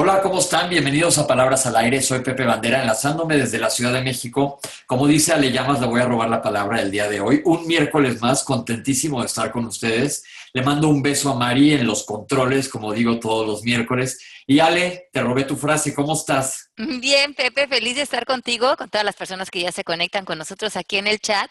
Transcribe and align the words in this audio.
Hola, 0.00 0.22
¿cómo 0.22 0.38
están? 0.38 0.70
Bienvenidos 0.70 1.18
a 1.18 1.26
Palabras 1.26 1.66
al 1.66 1.74
Aire. 1.74 2.00
Soy 2.00 2.20
Pepe 2.20 2.44
Bandera, 2.44 2.82
enlazándome 2.82 3.36
desde 3.36 3.58
la 3.58 3.68
Ciudad 3.68 3.92
de 3.92 4.00
México. 4.00 4.60
Como 4.86 5.08
dice 5.08 5.32
Ale 5.32 5.50
Llamas, 5.50 5.80
le 5.80 5.88
voy 5.88 6.00
a 6.00 6.04
robar 6.04 6.28
la 6.28 6.40
palabra 6.40 6.80
el 6.80 6.92
día 6.92 7.08
de 7.08 7.20
hoy. 7.20 7.42
Un 7.44 7.66
miércoles 7.66 8.20
más, 8.20 8.44
contentísimo 8.44 9.18
de 9.18 9.26
estar 9.26 9.50
con 9.50 9.64
ustedes. 9.64 10.22
Le 10.52 10.62
mando 10.62 10.88
un 10.88 11.02
beso 11.02 11.32
a 11.32 11.34
Mari 11.34 11.72
en 11.72 11.84
los 11.84 12.04
controles, 12.04 12.68
como 12.68 12.92
digo 12.92 13.18
todos 13.18 13.44
los 13.44 13.64
miércoles. 13.64 14.20
Y 14.46 14.60
Ale, 14.60 15.08
te 15.12 15.20
robé 15.20 15.42
tu 15.42 15.56
frase, 15.56 15.92
¿cómo 15.92 16.12
estás? 16.12 16.70
Bien, 16.76 17.34
Pepe, 17.34 17.66
feliz 17.66 17.96
de 17.96 18.02
estar 18.02 18.24
contigo, 18.24 18.76
con 18.76 18.88
todas 18.88 19.04
las 19.04 19.16
personas 19.16 19.50
que 19.50 19.62
ya 19.62 19.72
se 19.72 19.82
conectan 19.82 20.24
con 20.24 20.38
nosotros 20.38 20.76
aquí 20.76 20.98
en 20.98 21.08
el 21.08 21.18
chat. 21.18 21.50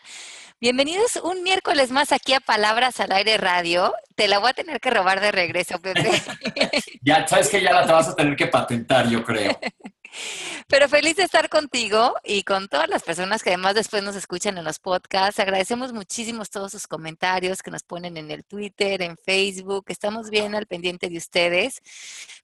Bienvenidos 0.59 1.17
un 1.17 1.43
miércoles 1.43 1.91
más 1.91 2.11
aquí 2.11 2.33
a 2.33 2.39
Palabras 2.39 2.99
al 2.99 3.11
Aire 3.11 3.37
Radio. 3.37 3.93
Te 4.15 4.27
la 4.27 4.39
voy 4.39 4.49
a 4.49 4.53
tener 4.53 4.79
que 4.79 4.89
robar 4.89 5.21
de 5.21 5.31
regreso, 5.31 5.79
Pepe. 5.79 6.09
ya, 7.03 7.27
sabes 7.27 7.49
que 7.49 7.61
ya 7.61 7.71
la 7.73 7.85
te 7.85 7.91
vas 7.91 8.07
a 8.07 8.15
tener 8.15 8.35
que 8.35 8.47
patentar, 8.47 9.07
yo 9.07 9.23
creo. 9.23 9.55
Pero 10.67 10.89
feliz 10.89 11.15
de 11.15 11.23
estar 11.23 11.47
contigo 11.49 12.15
y 12.23 12.41
con 12.41 12.69
todas 12.69 12.89
las 12.89 13.03
personas 13.03 13.43
que 13.43 13.51
además 13.51 13.75
después 13.75 14.01
nos 14.01 14.15
escuchan 14.15 14.57
en 14.57 14.63
los 14.63 14.79
podcasts. 14.79 15.39
Agradecemos 15.39 15.93
muchísimo 15.93 16.43
todos 16.45 16.71
sus 16.71 16.87
comentarios 16.87 17.61
que 17.61 17.69
nos 17.69 17.83
ponen 17.83 18.17
en 18.17 18.31
el 18.31 18.43
Twitter, 18.43 19.03
en 19.03 19.15
Facebook. 19.15 19.85
Estamos 19.89 20.31
bien 20.31 20.55
al 20.55 20.65
pendiente 20.65 21.07
de 21.07 21.17
ustedes. 21.17 21.81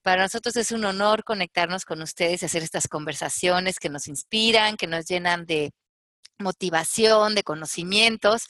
Para 0.03 0.21
nosotros 0.21 0.55
es 0.55 0.71
un 0.71 0.85
honor 0.85 1.23
conectarnos 1.23 1.83
con 1.83 1.99
ustedes 2.03 2.43
y 2.43 2.45
hacer 2.45 2.61
estas 2.61 2.87
conversaciones 2.87 3.79
que 3.79 3.89
nos 3.89 4.07
inspiran, 4.07 4.77
que 4.77 4.85
nos 4.85 5.07
llenan 5.07 5.47
de 5.47 5.71
motivación, 6.39 7.35
de 7.35 7.43
conocimientos. 7.43 8.43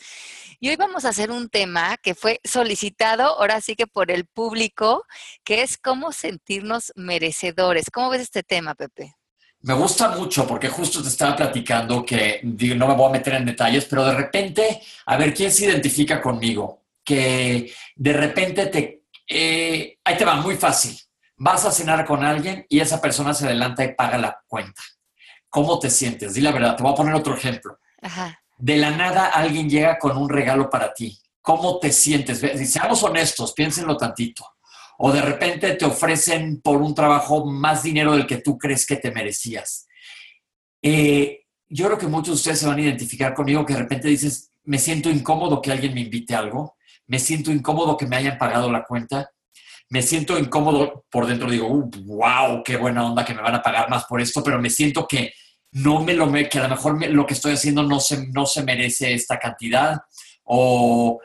Y 0.59 0.69
hoy 0.69 0.75
vamos 0.75 1.05
a 1.05 1.09
hacer 1.09 1.31
un 1.31 1.49
tema 1.49 1.97
que 1.97 2.15
fue 2.15 2.39
solicitado, 2.43 3.23
ahora 3.39 3.61
sí 3.61 3.75
que 3.75 3.87
por 3.87 4.11
el 4.11 4.25
público, 4.25 5.05
que 5.43 5.61
es 5.61 5.77
cómo 5.77 6.11
sentirnos 6.11 6.91
merecedores. 6.95 7.85
¿Cómo 7.91 8.09
ves 8.09 8.21
este 8.21 8.43
tema, 8.43 8.75
Pepe? 8.75 9.15
Me 9.61 9.73
gusta 9.73 10.09
mucho 10.09 10.45
porque 10.45 10.67
justo 10.67 11.01
te 11.01 11.07
estaba 11.07 11.37
platicando 11.37 12.05
que 12.05 12.41
no 12.43 12.85
me 12.85 12.95
voy 12.95 13.07
a 13.07 13.13
meter 13.13 13.35
en 13.35 13.45
detalles, 13.45 13.85
pero 13.85 14.03
de 14.03 14.13
repente, 14.13 14.81
a 15.05 15.15
ver, 15.15 15.33
¿quién 15.33 15.51
se 15.51 15.65
identifica 15.65 16.21
conmigo? 16.21 16.83
Que 17.03 17.73
de 17.95 18.13
repente 18.13 18.65
te... 18.67 19.03
Eh, 19.25 19.99
ahí 20.03 20.17
te 20.17 20.25
va, 20.25 20.35
muy 20.35 20.57
fácil. 20.57 20.99
Vas 21.37 21.63
a 21.63 21.71
cenar 21.71 22.05
con 22.05 22.25
alguien 22.25 22.65
y 22.67 22.81
esa 22.81 22.99
persona 22.99 23.33
se 23.33 23.45
adelanta 23.45 23.85
y 23.85 23.95
paga 23.95 24.17
la 24.17 24.43
cuenta. 24.47 24.81
¿Cómo 25.53 25.77
te 25.77 25.91
sientes? 25.91 26.33
Di 26.33 26.41
la 26.41 26.51
verdad. 26.51 26.75
Te 26.75 26.81
voy 26.81 26.93
a 26.93 26.95
poner 26.95 27.13
otro 27.13 27.35
ejemplo. 27.35 27.77
De 28.57 28.75
la 28.75 28.89
nada 28.89 29.27
alguien 29.27 29.69
llega 29.69 29.99
con 29.99 30.17
un 30.17 30.27
regalo 30.27 30.67
para 30.67 30.91
ti. 30.91 31.15
¿Cómo 31.43 31.77
te 31.77 31.91
sientes? 31.91 32.39
Si 32.39 32.65
seamos 32.65 33.03
honestos, 33.03 33.53
piénsenlo 33.53 33.95
tantito. 33.95 34.47
O 34.97 35.11
de 35.11 35.21
repente 35.21 35.75
te 35.75 35.85
ofrecen 35.85 36.59
por 36.59 36.81
un 36.81 36.95
trabajo 36.95 37.45
más 37.45 37.83
dinero 37.83 38.13
del 38.13 38.25
que 38.25 38.37
tú 38.37 38.57
crees 38.57 38.87
que 38.87 38.95
te 38.95 39.11
merecías. 39.11 39.87
Eh, 40.81 41.45
yo 41.69 41.85
creo 41.85 41.99
que 41.99 42.07
muchos 42.07 42.29
de 42.29 42.33
ustedes 42.33 42.59
se 42.59 42.65
van 42.65 42.79
a 42.79 42.81
identificar 42.81 43.35
conmigo 43.35 43.63
que 43.63 43.73
de 43.73 43.79
repente 43.79 44.07
dices, 44.07 44.51
me 44.63 44.79
siento 44.79 45.11
incómodo 45.11 45.61
que 45.61 45.71
alguien 45.71 45.93
me 45.93 46.01
invite 46.01 46.33
a 46.33 46.39
algo, 46.39 46.77
me 47.05 47.19
siento 47.19 47.51
incómodo 47.51 47.95
que 47.95 48.07
me 48.07 48.15
hayan 48.15 48.39
pagado 48.39 48.71
la 48.71 48.85
cuenta, 48.85 49.29
me 49.89 50.01
siento 50.01 50.39
incómodo 50.39 51.05
por 51.11 51.27
dentro, 51.27 51.47
digo, 51.47 51.69
wow, 51.69 52.63
qué 52.63 52.75
buena 52.77 53.05
onda 53.05 53.23
que 53.23 53.35
me 53.35 53.41
van 53.43 53.53
a 53.53 53.61
pagar 53.61 53.87
más 53.87 54.05
por 54.05 54.19
esto, 54.19 54.43
pero 54.43 54.59
me 54.59 54.71
siento 54.71 55.05
que 55.07 55.31
no 55.73 56.03
me 56.03 56.13
lo 56.13 56.31
que 56.31 56.59
a 56.59 56.63
lo 56.63 56.69
mejor 56.69 57.07
lo 57.09 57.25
que 57.25 57.33
estoy 57.33 57.53
haciendo 57.53 57.83
no 57.83 57.99
se, 57.99 58.27
no 58.27 58.45
se 58.45 58.63
merece 58.63 59.13
esta 59.13 59.39
cantidad 59.39 60.01
o 60.43 61.19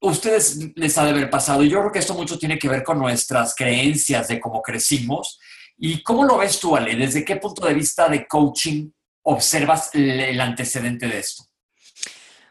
ustedes 0.00 0.58
les 0.74 0.96
ha 0.98 1.04
de 1.04 1.10
haber 1.10 1.30
pasado. 1.30 1.62
Yo 1.62 1.80
creo 1.80 1.92
que 1.92 1.98
esto 1.98 2.14
mucho 2.14 2.38
tiene 2.38 2.58
que 2.58 2.68
ver 2.68 2.82
con 2.82 2.98
nuestras 2.98 3.54
creencias 3.54 4.28
de 4.28 4.40
cómo 4.40 4.62
crecimos. 4.62 5.38
¿Y 5.76 6.02
cómo 6.02 6.24
lo 6.24 6.38
ves 6.38 6.60
tú, 6.60 6.76
Ale? 6.76 6.94
¿Desde 6.94 7.24
qué 7.24 7.36
punto 7.36 7.66
de 7.66 7.74
vista 7.74 8.08
de 8.08 8.26
coaching 8.26 8.90
observas 9.22 9.90
el 9.94 10.40
antecedente 10.40 11.08
de 11.08 11.18
esto? 11.18 11.44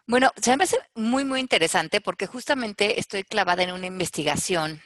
Bueno, 0.05 0.31
se 0.41 0.57
me 0.57 0.65
hace 0.65 0.77
muy, 0.95 1.23
muy 1.23 1.39
interesante 1.39 2.01
porque 2.01 2.27
justamente 2.27 2.99
estoy 2.99 3.23
clavada 3.23 3.63
en 3.63 3.71
una 3.71 3.87
investigación 3.87 4.81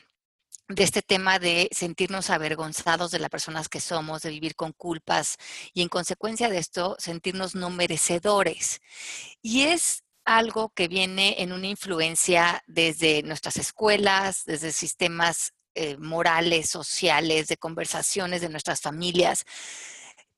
de 0.67 0.83
este 0.83 1.01
tema 1.01 1.37
de 1.37 1.69
sentirnos 1.71 2.29
avergonzados 2.29 3.11
de 3.11 3.19
las 3.19 3.29
personas 3.29 3.69
que 3.69 3.79
somos, 3.79 4.23
de 4.23 4.31
vivir 4.31 4.55
con 4.55 4.71
culpas 4.73 5.37
y 5.73 5.81
en 5.81 5.89
consecuencia 5.89 6.49
de 6.49 6.57
esto 6.57 6.95
sentirnos 6.99 7.55
no 7.55 7.69
merecedores. 7.69 8.81
Y 9.41 9.63
es 9.63 10.03
algo 10.25 10.69
que 10.69 10.87
viene 10.87 11.41
en 11.41 11.51
una 11.51 11.67
influencia 11.67 12.63
desde 12.65 13.21
nuestras 13.23 13.57
escuelas, 13.57 14.43
desde 14.45 14.71
sistemas 14.71 15.53
eh, 15.75 15.97
morales, 15.97 16.69
sociales, 16.69 17.47
de 17.47 17.57
conversaciones 17.57 18.41
de 18.41 18.49
nuestras 18.49 18.81
familias. 18.81 19.45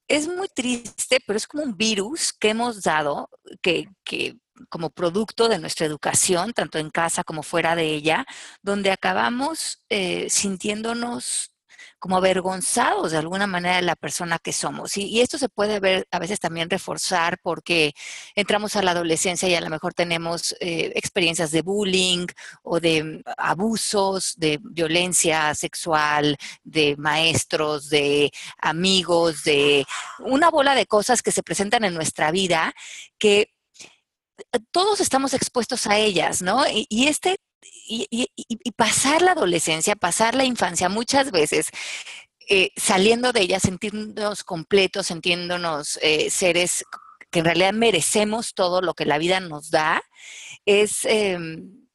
Es 0.10 0.28
muy 0.28 0.50
triste, 0.50 1.20
pero 1.26 1.38
es 1.38 1.48
como 1.48 1.64
un 1.64 1.78
virus 1.78 2.34
que 2.34 2.50
hemos 2.50 2.82
dado, 2.84 3.30
que, 3.62 3.88
que 4.04 4.36
como 4.70 4.90
producto 4.90 5.50
de 5.50 5.60
nuestra 5.60 5.86
educación, 5.86 6.54
tanto 6.54 6.78
en 6.80 6.90
casa 6.90 7.24
como 7.24 7.44
fuera 7.44 7.76
de 7.76 7.86
ella, 7.94 8.26
donde 8.62 8.92
acabamos 8.92 9.84
eh, 9.90 10.30
sintiéndonos 10.30 11.52
como 12.00 12.18
avergonzados 12.18 13.12
de 13.12 13.18
alguna 13.18 13.48
manera 13.48 13.78
de 13.78 13.82
la 13.82 13.96
persona 13.96 14.40
que 14.40 14.54
somos. 14.54 14.98
Y, 14.98 15.22
esto 15.22 15.38
se 15.38 15.50
puede 15.50 15.80
ver 15.80 16.08
a 16.12 16.20
veces 16.20 16.40
también 16.40 16.70
reforzar 16.70 17.40
porque 17.42 17.94
entramos 18.36 18.76
a 18.76 18.84
la 18.84 18.92
adolescencia 18.92 19.50
y 19.50 19.56
a 19.56 19.62
lo 19.62 19.70
mejor 19.70 19.94
tenemos 19.94 20.56
eh, 20.60 20.92
experiencias 20.96 21.52
de 21.52 21.62
bullying 21.62 22.28
o 22.64 22.80
de 22.80 23.22
abusos, 23.38 24.36
de 24.38 24.60
violencia 24.62 25.54
sexual, 25.56 26.38
de 26.64 26.96
maestros, 26.98 27.90
de 27.90 28.32
amigos, 28.60 29.44
de 29.44 29.86
una 30.20 30.50
bola 30.50 30.76
de 30.76 30.86
cosas 30.86 31.22
que 31.22 31.32
se 31.32 31.44
presentan 31.44 31.84
en 31.84 31.94
nuestra 31.94 32.32
vida 32.32 32.74
que 33.18 33.57
todos 34.72 35.02
estamos 35.02 35.34
expuestos 35.34 35.88
a 35.88 35.98
ellas, 35.98 36.42
¿no? 36.42 36.64
Y, 36.70 37.08
este, 37.08 37.38
y, 37.88 38.30
pasar 38.76 39.22
la 39.22 39.32
adolescencia, 39.32 39.96
pasar 39.96 40.36
la 40.36 40.46
infancia, 40.46 40.90
muchas 40.90 41.32
veces 41.32 41.70
eh, 42.50 42.72
saliendo 42.78 43.34
de 43.34 43.42
ella, 43.42 43.60
sentirnos 43.60 44.44
completos, 44.44 45.08
sintiéndonos 45.08 46.00
eh, 46.02 46.30
seres 46.30 46.86
que 47.30 47.40
en 47.40 47.46
realidad 47.46 47.74
merecemos 47.74 48.54
todo 48.54 48.82
lo 48.82 48.94
que 48.94 49.06
la 49.06 49.18
vida 49.18 49.40
nos 49.42 49.70
da, 49.70 50.02
es, 50.66 51.04
em, 51.04 51.88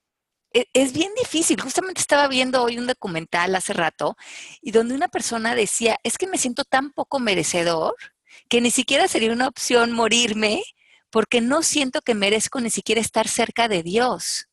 e, 0.53 0.67
es 0.75 0.93
bien 0.93 1.11
difícil. 1.19 1.61
Justamente 1.61 2.01
estaba 2.01 2.29
viendo 2.29 2.63
hoy 2.63 2.79
un 2.79 2.87
documental 2.87 3.55
hace 3.55 3.73
rato 3.73 4.17
y 4.61 4.73
donde 4.73 4.95
una 4.95 5.09
persona 5.09 5.55
decía, 5.55 5.99
es 6.03 6.19
que 6.19 6.27
me 6.27 6.39
siento 6.39 6.65
tan 6.65 6.93
poco 6.93 7.19
merecedor 7.19 7.97
que 8.49 8.61
ni 8.61 8.71
siquiera 8.71 9.09
sería 9.09 9.33
una 9.33 9.49
opción 9.49 9.93
morirme 9.93 10.63
porque 11.13 11.41
no 11.41 11.63
siento 11.63 12.01
que 12.01 12.15
merezco 12.15 12.61
ni 12.61 12.71
siquiera 12.71 13.01
estar 13.01 13.29
cerca 13.29 13.69
de 13.69 13.85
Dios. 13.85 14.49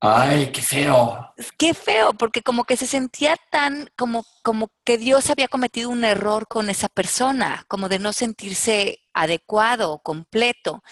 Ay, 0.00 0.52
qué 0.52 0.62
feo. 0.62 1.34
Qué 1.58 1.74
feo, 1.74 2.14
porque 2.14 2.42
como 2.42 2.64
que 2.64 2.76
se 2.76 2.86
sentía 2.86 3.36
tan 3.50 3.90
como, 3.96 4.24
como 4.42 4.70
que 4.84 4.96
Dios 4.96 5.28
había 5.28 5.48
cometido 5.48 5.90
un 5.90 6.04
error 6.04 6.46
con 6.48 6.70
esa 6.70 6.88
persona, 6.88 7.64
como 7.68 7.88
de 7.88 7.98
no 7.98 8.12
sentirse 8.12 9.00
adecuado, 9.12 10.00
completo. 10.00 10.82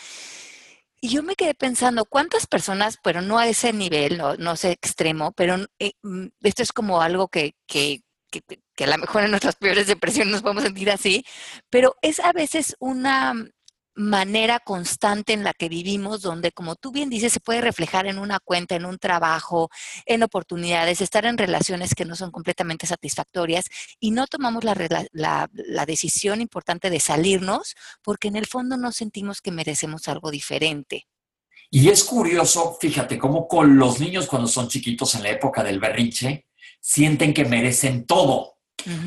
Y 1.00 1.08
yo 1.08 1.22
me 1.22 1.36
quedé 1.36 1.54
pensando, 1.54 2.04
¿cuántas 2.04 2.46
personas, 2.48 2.98
pero 3.02 3.22
no 3.22 3.38
a 3.38 3.46
ese 3.46 3.72
nivel, 3.72 4.18
no, 4.18 4.34
no 4.36 4.56
sé 4.56 4.72
extremo, 4.72 5.32
pero 5.32 5.56
eh, 5.78 5.92
mm, 6.02 6.26
esto 6.42 6.62
es 6.64 6.72
como 6.72 7.00
algo 7.00 7.28
que, 7.28 7.54
que, 7.66 8.02
que, 8.30 8.42
que 8.74 8.84
a 8.84 8.88
lo 8.88 8.98
mejor 8.98 9.22
en 9.22 9.30
nuestras 9.30 9.56
peores 9.56 9.86
depresiones 9.86 10.32
nos 10.32 10.42
podemos 10.42 10.64
sentir 10.64 10.90
así, 10.90 11.24
pero 11.70 11.94
es 12.02 12.18
a 12.18 12.32
veces 12.32 12.74
una, 12.80 13.34
manera 13.96 14.60
constante 14.60 15.32
en 15.32 15.42
la 15.42 15.54
que 15.54 15.70
vivimos, 15.70 16.20
donde, 16.20 16.52
como 16.52 16.76
tú 16.76 16.92
bien 16.92 17.08
dices, 17.08 17.32
se 17.32 17.40
puede 17.40 17.62
reflejar 17.62 18.06
en 18.06 18.18
una 18.18 18.38
cuenta, 18.38 18.76
en 18.76 18.84
un 18.84 18.98
trabajo, 18.98 19.70
en 20.04 20.22
oportunidades, 20.22 21.00
estar 21.00 21.24
en 21.24 21.38
relaciones 21.38 21.94
que 21.94 22.04
no 22.04 22.14
son 22.14 22.30
completamente 22.30 22.86
satisfactorias 22.86 23.64
y 23.98 24.10
no 24.10 24.26
tomamos 24.26 24.64
la, 24.64 24.76
la, 25.12 25.86
decisión 25.86 26.40
importante 26.40 26.90
de 26.90 27.00
salirnos 27.00 27.74
porque 28.02 28.28
en 28.28 28.36
el 28.36 28.46
fondo 28.46 28.76
no 28.76 28.92
sentimos 28.92 29.40
que 29.40 29.50
merecemos 29.50 30.08
algo 30.08 30.30
diferente. 30.30 31.06
Y 31.70 31.88
es 31.88 32.04
curioso, 32.04 32.76
fíjate, 32.78 33.18
cómo 33.18 33.48
con 33.48 33.78
los 33.78 33.98
niños 33.98 34.26
cuando 34.26 34.46
son 34.46 34.68
chiquitos 34.68 35.14
en 35.14 35.22
la 35.22 35.30
época 35.30 35.64
del 35.64 35.80
berrinche, 35.80 36.46
sienten 36.80 37.32
que 37.32 37.44
merecen 37.44 38.04
todo. 38.04 38.58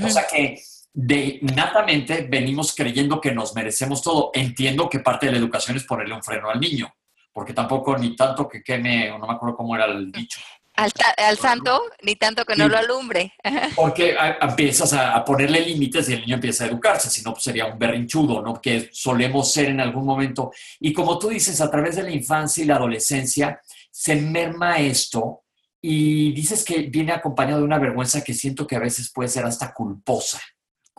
O 0.03 0.09
sea 0.09 0.25
que 0.27 0.61
de 0.93 1.39
natamente 1.41 2.27
venimos 2.29 2.73
creyendo 2.75 3.21
que 3.21 3.31
nos 3.31 3.55
merecemos 3.55 4.01
todo. 4.01 4.31
Entiendo 4.33 4.89
que 4.89 4.99
parte 4.99 5.27
de 5.27 5.33
la 5.33 5.37
educación 5.37 5.77
es 5.77 5.83
ponerle 5.83 6.15
un 6.15 6.23
freno 6.23 6.49
al 6.49 6.59
niño, 6.59 6.93
porque 7.31 7.53
tampoco 7.53 7.97
ni 7.97 8.15
tanto 8.15 8.47
que 8.47 8.63
queme, 8.63 9.11
o 9.11 9.17
no 9.17 9.27
me 9.27 9.33
acuerdo 9.33 9.55
cómo 9.55 9.75
era 9.75 9.85
el 9.85 10.11
dicho. 10.11 10.39
Al, 10.75 11.37
santo, 11.37 11.81
ni 12.03 12.15
tanto 12.15 12.45
que 12.45 12.55
no 12.55 12.69
lo 12.69 12.77
alumbre. 12.77 13.33
Porque 13.75 14.15
empiezas 14.39 14.93
a, 14.93 15.25
ponerle 15.25 15.59
límites 15.59 16.07
y 16.07 16.13
el 16.13 16.21
niño 16.21 16.35
empieza 16.35 16.63
a 16.63 16.67
educarse, 16.67 17.09
si 17.09 17.21
no 17.21 17.33
pues 17.33 17.43
sería 17.43 17.65
un 17.65 17.77
berrinchudo, 17.77 18.41
¿no? 18.41 18.61
Que 18.61 18.89
solemos 18.93 19.51
ser 19.51 19.67
en 19.67 19.81
algún 19.81 20.05
momento. 20.05 20.53
Y 20.79 20.93
como 20.93 21.19
tú 21.19 21.27
dices, 21.27 21.59
a 21.59 21.69
través 21.69 21.97
de 21.97 22.03
la 22.03 22.11
infancia 22.11 22.63
y 22.63 22.67
la 22.67 22.77
adolescencia 22.77 23.59
se 23.91 24.15
merma 24.15 24.79
esto 24.79 25.41
y 25.81 26.31
dices 26.31 26.63
que 26.63 26.83
viene 26.83 27.11
acompañado 27.11 27.59
de 27.59 27.65
una 27.65 27.77
vergüenza 27.77 28.23
que 28.23 28.33
siento 28.33 28.65
que 28.65 28.77
a 28.77 28.79
veces 28.79 29.11
puede 29.13 29.27
ser 29.27 29.43
hasta 29.43 29.73
culposa 29.73 30.39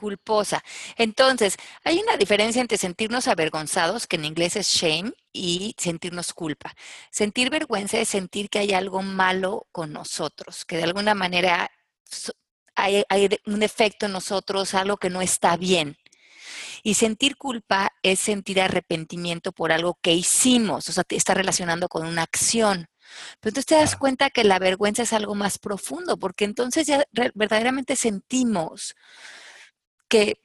culposa. 0.00 0.64
Entonces, 0.96 1.56
hay 1.84 1.98
una 1.98 2.16
diferencia 2.16 2.62
entre 2.62 2.78
sentirnos 2.78 3.28
avergonzados, 3.28 4.06
que 4.06 4.16
en 4.16 4.24
inglés 4.24 4.56
es 4.56 4.68
shame, 4.68 5.12
y 5.30 5.74
sentirnos 5.78 6.32
culpa. 6.32 6.74
Sentir 7.10 7.50
vergüenza 7.50 7.98
es 7.98 8.08
sentir 8.08 8.48
que 8.48 8.60
hay 8.60 8.72
algo 8.72 9.02
malo 9.02 9.66
con 9.72 9.92
nosotros, 9.92 10.64
que 10.64 10.78
de 10.78 10.84
alguna 10.84 11.14
manera 11.14 11.70
hay, 12.74 13.04
un 13.44 13.62
efecto 13.62 14.06
en 14.06 14.12
nosotros, 14.12 14.72
algo 14.72 14.96
que 14.96 15.10
no 15.10 15.20
está 15.20 15.58
bien. 15.58 15.98
Y 16.82 16.94
sentir 16.94 17.36
culpa 17.36 17.92
es 18.02 18.20
sentir 18.20 18.58
arrepentimiento 18.60 19.52
por 19.52 19.70
algo 19.70 19.98
que 20.00 20.14
hicimos, 20.14 20.88
o 20.88 20.92
sea, 20.92 21.04
está 21.10 21.34
relacionando 21.34 21.88
con 21.88 22.06
una 22.06 22.22
acción. 22.22 22.88
Pero 23.40 23.50
entonces 23.50 23.66
te 23.66 23.74
das 23.74 23.96
cuenta 23.96 24.30
que 24.30 24.44
la 24.44 24.58
vergüenza 24.58 25.02
es 25.02 25.12
algo 25.12 25.34
más 25.34 25.58
profundo, 25.58 26.16
porque 26.16 26.44
entonces 26.46 26.86
ya 26.86 27.04
verdaderamente 27.12 27.96
sentimos 27.96 28.94
que 30.10 30.42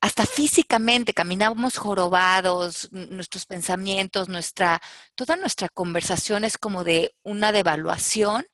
hasta 0.00 0.24
físicamente 0.24 1.12
caminamos 1.12 1.76
jorobados, 1.76 2.90
nuestros 2.92 3.44
pensamientos, 3.44 4.30
nuestra, 4.30 4.80
toda 5.14 5.36
nuestra 5.36 5.68
conversación 5.68 6.44
es 6.44 6.56
como 6.56 6.84
de 6.84 7.14
una 7.22 7.52
devaluación 7.52 8.46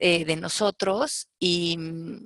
eh, 0.00 0.24
de 0.24 0.34
nosotros 0.36 1.28
y 1.38 1.76
mm, 1.78 2.24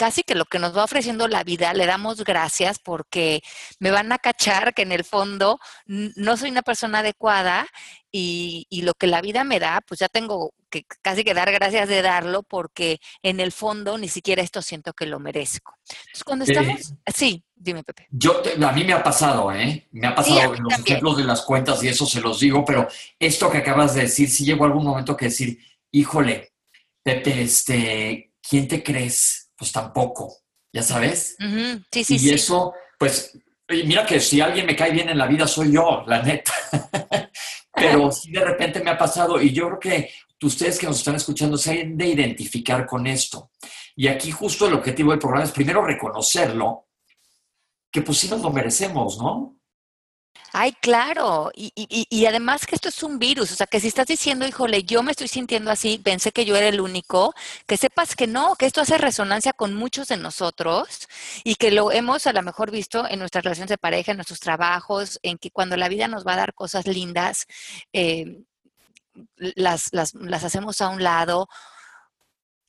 casi 0.00 0.22
que 0.22 0.34
lo 0.34 0.46
que 0.46 0.58
nos 0.58 0.74
va 0.74 0.84
ofreciendo 0.84 1.28
la 1.28 1.44
vida 1.44 1.74
le 1.74 1.84
damos 1.84 2.24
gracias 2.24 2.78
porque 2.78 3.42
me 3.80 3.90
van 3.90 4.10
a 4.12 4.18
cachar 4.18 4.72
que 4.72 4.80
en 4.80 4.92
el 4.92 5.04
fondo 5.04 5.60
no 5.84 6.38
soy 6.38 6.50
una 6.50 6.62
persona 6.62 7.00
adecuada 7.00 7.66
y, 8.10 8.66
lo 8.82 8.94
que 8.94 9.06
la 9.06 9.20
vida 9.20 9.44
me 9.44 9.60
da, 9.60 9.82
pues 9.86 10.00
ya 10.00 10.08
tengo 10.08 10.54
que 10.70 10.86
casi 11.02 11.22
que 11.22 11.34
dar 11.34 11.52
gracias 11.52 11.86
de 11.86 12.00
darlo 12.00 12.42
porque 12.42 12.98
en 13.22 13.40
el 13.40 13.52
fondo 13.52 13.98
ni 13.98 14.08
siquiera 14.08 14.40
esto 14.40 14.62
siento 14.62 14.94
que 14.94 15.04
lo 15.04 15.20
merezco. 15.20 15.76
Entonces, 15.90 16.24
cuando 16.24 16.44
estamos... 16.46 16.94
sí, 17.14 17.44
dime, 17.54 17.84
Pepe. 17.84 18.06
Yo, 18.10 18.42
a 18.66 18.72
mí 18.72 18.84
me 18.84 18.94
ha 18.94 19.02
pasado, 19.02 19.52
¿eh? 19.52 19.86
Me 19.92 20.06
ha 20.06 20.14
pasado 20.14 20.54
en 20.54 20.62
los 20.62 20.78
ejemplos 20.78 21.18
de 21.18 21.24
las 21.24 21.42
cuentas 21.42 21.84
y 21.84 21.88
eso 21.88 22.06
se 22.06 22.22
los 22.22 22.40
digo, 22.40 22.64
pero 22.64 22.88
esto 23.18 23.50
que 23.50 23.58
acabas 23.58 23.94
de 23.94 24.02
decir, 24.02 24.30
sí 24.30 24.46
llegó 24.46 24.64
algún 24.64 24.84
momento 24.84 25.14
que 25.14 25.26
decir, 25.26 25.58
híjole, 25.90 26.54
Pepe, 27.02 27.42
este, 27.42 28.32
¿quién 28.40 28.66
te 28.66 28.82
crees? 28.82 29.39
Pues 29.60 29.72
tampoco, 29.72 30.38
¿ya 30.72 30.82
sabes? 30.82 31.36
Sí, 31.92 32.02
sí, 32.02 32.16
y 32.18 32.30
eso, 32.30 32.72
pues, 32.98 33.38
mira 33.68 34.06
que 34.06 34.18
si 34.18 34.40
alguien 34.40 34.64
me 34.64 34.74
cae 34.74 34.90
bien 34.90 35.10
en 35.10 35.18
la 35.18 35.26
vida 35.26 35.46
soy 35.46 35.72
yo, 35.72 36.02
la 36.06 36.22
neta. 36.22 36.50
pero 37.74 38.10
sí 38.10 38.32
de 38.32 38.40
repente 38.40 38.80
me 38.82 38.88
ha 38.88 38.96
pasado 38.96 39.38
y 39.38 39.52
yo 39.52 39.66
creo 39.66 39.78
que 39.78 40.10
ustedes 40.42 40.78
que 40.78 40.86
nos 40.86 40.96
están 40.96 41.16
escuchando 41.16 41.58
se 41.58 41.82
han 41.82 41.98
de 41.98 42.06
identificar 42.06 42.86
con 42.86 43.06
esto. 43.06 43.50
Y 43.94 44.08
aquí 44.08 44.30
justo 44.30 44.66
el 44.66 44.72
objetivo 44.72 45.10
del 45.10 45.20
programa 45.20 45.44
es 45.44 45.52
primero 45.52 45.84
reconocerlo, 45.84 46.88
que 47.92 48.00
pues 48.00 48.16
sí 48.16 48.30
nos 48.30 48.40
lo 48.40 48.48
merecemos, 48.48 49.18
¿no? 49.18 49.59
Ay, 50.52 50.72
claro. 50.80 51.50
Y, 51.54 51.72
y, 51.76 52.26
además 52.26 52.66
que 52.66 52.74
esto 52.74 52.88
es 52.88 53.02
un 53.02 53.18
virus. 53.18 53.52
O 53.52 53.54
sea, 53.54 53.66
que 53.66 53.78
si 53.80 53.88
estás 53.88 54.06
diciendo, 54.06 54.46
híjole, 54.46 54.82
yo 54.82 55.02
me 55.02 55.12
estoy 55.12 55.28
sintiendo 55.28 55.70
así, 55.70 55.98
pensé 55.98 56.32
que 56.32 56.44
yo 56.44 56.56
era 56.56 56.68
el 56.68 56.80
único, 56.80 57.34
que 57.66 57.76
sepas 57.76 58.16
que 58.16 58.26
no, 58.26 58.56
que 58.56 58.66
esto 58.66 58.80
hace 58.80 58.98
resonancia 58.98 59.52
con 59.52 59.74
muchos 59.74 60.08
de 60.08 60.16
nosotros 60.16 61.08
y 61.44 61.54
que 61.54 61.70
lo 61.70 61.92
hemos 61.92 62.26
a 62.26 62.32
lo 62.32 62.42
mejor 62.42 62.70
visto 62.70 63.08
en 63.08 63.20
nuestras 63.20 63.44
relaciones 63.44 63.70
de 63.70 63.78
pareja, 63.78 64.10
en 64.12 64.18
nuestros 64.18 64.40
trabajos, 64.40 65.20
en 65.22 65.38
que 65.38 65.50
cuando 65.50 65.76
la 65.76 65.88
vida 65.88 66.08
nos 66.08 66.26
va 66.26 66.34
a 66.34 66.36
dar 66.38 66.54
cosas 66.54 66.86
lindas, 66.86 67.46
eh, 67.92 68.42
las, 69.36 69.92
las, 69.92 70.14
las 70.14 70.44
hacemos 70.44 70.80
a 70.80 70.88
un 70.88 71.02
lado 71.02 71.48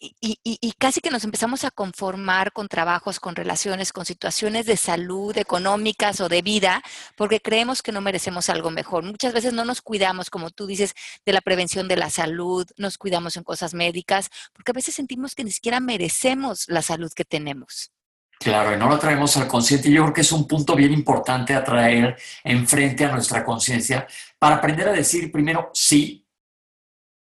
y, 0.02 0.74
casi 0.80 1.00
que 1.00 1.12
nos 1.12 1.24
empezamos 1.24 1.64
a 1.64 1.72
conformar 1.72 2.52
con 2.54 2.68
trabajos, 2.68 3.20
con 3.20 3.36
relaciones, 3.36 3.94
con 3.94 4.06
situaciones 4.06 4.66
de 4.66 4.76
salud, 4.76 5.38
económicas 5.38 6.20
o 6.22 6.30
de 6.30 6.42
vida, 6.42 6.82
porque 7.16 7.40
creemos 7.40 7.84
que 7.84 7.92
no 7.92 8.02
merecemos 8.02 8.50
algo 8.50 8.72
mejor. 8.72 9.04
Muchas 9.04 9.34
veces 9.34 9.54
no 9.54 9.64
nos 9.64 9.82
cuidamos, 9.82 10.30
como 10.32 10.50
tú 10.50 10.66
dices, 10.66 10.94
de 11.26 11.34
la 11.34 11.42
prevención 11.42 11.88
de 11.88 11.98
la 11.98 12.10
salud, 12.10 12.66
nos 12.78 12.98
cuidamos 12.98 13.38
en 13.38 13.44
cosas 13.44 13.74
médicas, 13.76 14.30
porque 14.54 14.72
a 14.72 14.74
veces 14.74 14.96
sentimos 14.96 15.36
que 15.36 15.44
ni 15.44 15.52
siquiera 15.52 15.80
merecemos 15.80 16.66
la 16.68 16.82
salud 16.82 17.12
que 17.16 17.26
tenemos. 17.26 17.92
Claro, 18.40 18.74
y 18.74 18.78
no 18.78 18.90
lo 18.90 18.98
traemos 18.98 19.38
al 19.38 19.48
consciente. 19.48 19.92
Yo 19.92 20.02
creo 20.02 20.14
que 20.16 20.22
es 20.22 20.32
un 20.32 20.48
punto 20.48 20.76
bien 20.76 20.92
importante 20.94 21.54
a 21.54 21.64
traer 21.64 22.18
enfrente 22.44 23.06
a 23.06 23.12
nuestra 23.12 23.46
conciencia 23.46 24.08
para 24.40 24.56
aprender 24.56 24.90
a 24.90 24.94
decir 24.94 25.32
primero 25.32 25.70
sí, 25.76 26.26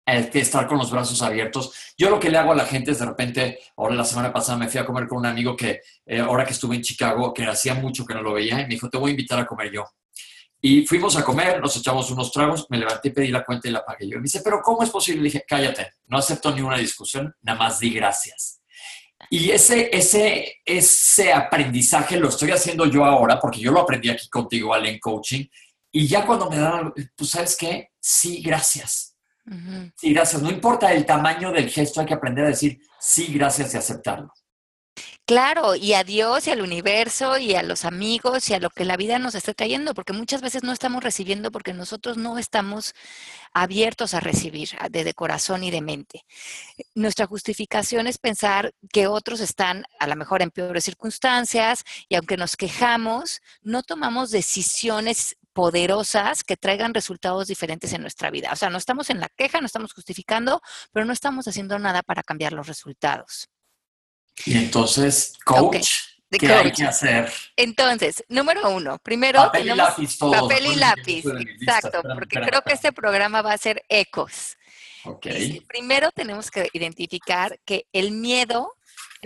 el 0.05 0.29
que 0.29 0.39
estar 0.39 0.67
con 0.67 0.77
los 0.77 0.91
brazos 0.91 1.21
abiertos. 1.21 1.71
Yo 1.97 2.09
lo 2.09 2.19
que 2.19 2.29
le 2.29 2.37
hago 2.37 2.51
a 2.51 2.55
la 2.55 2.65
gente 2.65 2.91
es 2.91 2.99
de 2.99 3.05
repente, 3.05 3.59
ahora 3.77 3.95
la 3.95 4.05
semana 4.05 4.31
pasada 4.31 4.57
me 4.57 4.67
fui 4.67 4.79
a 4.79 4.85
comer 4.85 5.07
con 5.07 5.19
un 5.19 5.25
amigo 5.25 5.55
que 5.55 5.81
eh, 6.05 6.19
ahora 6.19 6.45
que 6.45 6.53
estuve 6.53 6.75
en 6.75 6.83
Chicago, 6.83 7.33
que 7.33 7.45
hacía 7.45 7.73
mucho 7.73 8.05
que 8.05 8.13
no 8.13 8.21
lo 8.21 8.33
veía, 8.33 8.59
y 8.61 8.63
me 8.63 8.69
dijo, 8.69 8.89
te 8.89 8.97
voy 8.97 9.09
a 9.09 9.11
invitar 9.11 9.39
a 9.39 9.45
comer 9.45 9.71
yo. 9.71 9.85
Y 10.61 10.85
fuimos 10.85 11.15
a 11.15 11.23
comer, 11.23 11.59
nos 11.59 11.75
echamos 11.77 12.09
unos 12.11 12.31
tragos, 12.31 12.67
me 12.69 12.77
levanté, 12.77 13.11
pedí 13.11 13.27
la 13.29 13.43
cuenta 13.43 13.67
y 13.67 13.71
la 13.71 13.85
pagué 13.85 14.07
yo. 14.07 14.15
Y 14.15 14.19
me 14.19 14.23
dice, 14.23 14.41
pero 14.43 14.61
¿cómo 14.63 14.83
es 14.83 14.89
posible? 14.89 15.21
Le 15.21 15.29
dije, 15.29 15.45
cállate, 15.47 15.93
no 16.07 16.17
acepto 16.17 16.53
ni 16.53 16.61
una 16.61 16.77
discusión, 16.77 17.35
nada 17.41 17.57
más 17.57 17.79
di 17.79 17.91
gracias. 17.91 18.61
Y 19.29 19.51
ese, 19.51 19.89
ese, 19.91 20.61
ese 20.63 21.33
aprendizaje 21.33 22.17
lo 22.17 22.29
estoy 22.29 22.51
haciendo 22.51 22.85
yo 22.85 23.05
ahora, 23.05 23.39
porque 23.39 23.59
yo 23.59 23.71
lo 23.71 23.81
aprendí 23.81 24.09
aquí 24.09 24.29
contigo, 24.29 24.73
Allen 24.73 24.99
Coaching, 24.99 25.45
y 25.91 26.07
ya 26.07 26.25
cuando 26.25 26.49
me 26.49 26.57
dan, 26.57 26.93
pues 27.15 27.29
sabes 27.29 27.55
qué, 27.55 27.89
sí, 27.99 28.41
gracias 28.41 29.14
Sí, 29.95 30.13
gracias. 30.13 30.41
No 30.41 30.49
importa 30.49 30.91
el 30.91 31.05
tamaño 31.05 31.51
del 31.51 31.69
gesto, 31.69 32.01
hay 32.01 32.07
que 32.07 32.13
aprender 32.13 32.45
a 32.45 32.49
decir 32.49 32.79
sí, 32.99 33.31
gracias 33.33 33.73
y 33.73 33.77
aceptarlo. 33.77 34.33
Claro, 35.27 35.75
y 35.75 35.93
a 35.93 36.03
Dios 36.03 36.45
y 36.45 36.51
al 36.51 36.61
universo 36.61 37.39
y 37.39 37.55
a 37.55 37.63
los 37.63 37.83
amigos 37.83 38.47
y 38.47 38.53
a 38.53 38.59
lo 38.59 38.69
que 38.69 38.85
la 38.85 38.95
vida 38.95 39.17
nos 39.17 39.33
está 39.33 39.55
trayendo, 39.55 39.95
porque 39.95 40.13
muchas 40.13 40.39
veces 40.39 40.61
no 40.61 40.71
estamos 40.71 41.03
recibiendo 41.03 41.51
porque 41.51 41.73
nosotros 41.73 42.15
no 42.15 42.37
estamos 42.37 42.93
abiertos 43.51 44.13
a 44.13 44.19
recibir 44.19 44.69
de, 44.91 45.13
corazón 45.15 45.63
y 45.63 45.71
de 45.71 45.81
mente. 45.81 46.25
Nuestra 46.93 47.25
justificación 47.25 48.05
es 48.05 48.19
pensar 48.19 48.75
que 48.93 49.07
otros 49.07 49.39
están 49.39 49.85
a 49.99 50.05
lo 50.05 50.15
mejor 50.15 50.43
en 50.43 50.51
peores 50.51 50.83
circunstancias 50.83 51.83
y 52.07 52.13
aunque 52.15 52.37
nos 52.37 52.55
quejamos, 52.55 53.41
no 53.63 53.81
tomamos 53.81 54.29
decisiones 54.29 55.37
poderosas 55.55 56.43
que 56.43 56.57
traigan 56.57 56.93
resultados 56.93 57.47
diferentes 57.47 57.93
en 57.93 58.01
nuestra 58.01 58.29
vida. 58.29 58.49
O 58.51 58.57
sea, 58.57 58.69
no 58.69 58.77
estamos 58.77 59.09
en 59.09 59.21
la 59.21 59.29
queja, 59.29 59.61
no 59.61 59.67
estamos 59.67 59.93
justificando, 59.93 60.61
pero 60.91 61.05
no 61.05 61.13
estamos 61.13 61.47
haciendo 61.47 61.79
nada 61.79 62.03
para 62.03 62.23
cambiar 62.23 62.51
los 62.51 62.67
resultados. 62.67 63.47
Y 64.45 64.57
entonces, 64.57 65.33
coach, 65.45 65.89
¿qué 66.29 66.51
hay 66.51 66.73
que 66.73 66.83
hacer? 66.83 67.31
Entonces, 67.55 68.25
número 68.27 68.69
uno, 68.69 68.99
primero 68.99 69.43
papel 69.43 69.61
tenemos 69.61 69.97
y 69.97 70.01
lápiz, 70.01 70.17
papel 70.17 70.65
y 70.65 70.75
lápiz, 70.75 71.25
exacto, 71.25 72.01
porque 72.03 72.41
creo 72.41 72.61
que 72.61 72.73
este 72.73 72.91
programa 72.91 73.41
va 73.41 73.53
a 73.53 73.57
ser 73.57 73.81
ecos. 73.87 74.57
Okay. 75.05 75.61
Primero 75.61 76.11
tenemos 76.11 76.51
que 76.51 76.67
identificar 76.73 77.57
que 77.63 77.87
el 77.93 78.11
miedo 78.11 78.75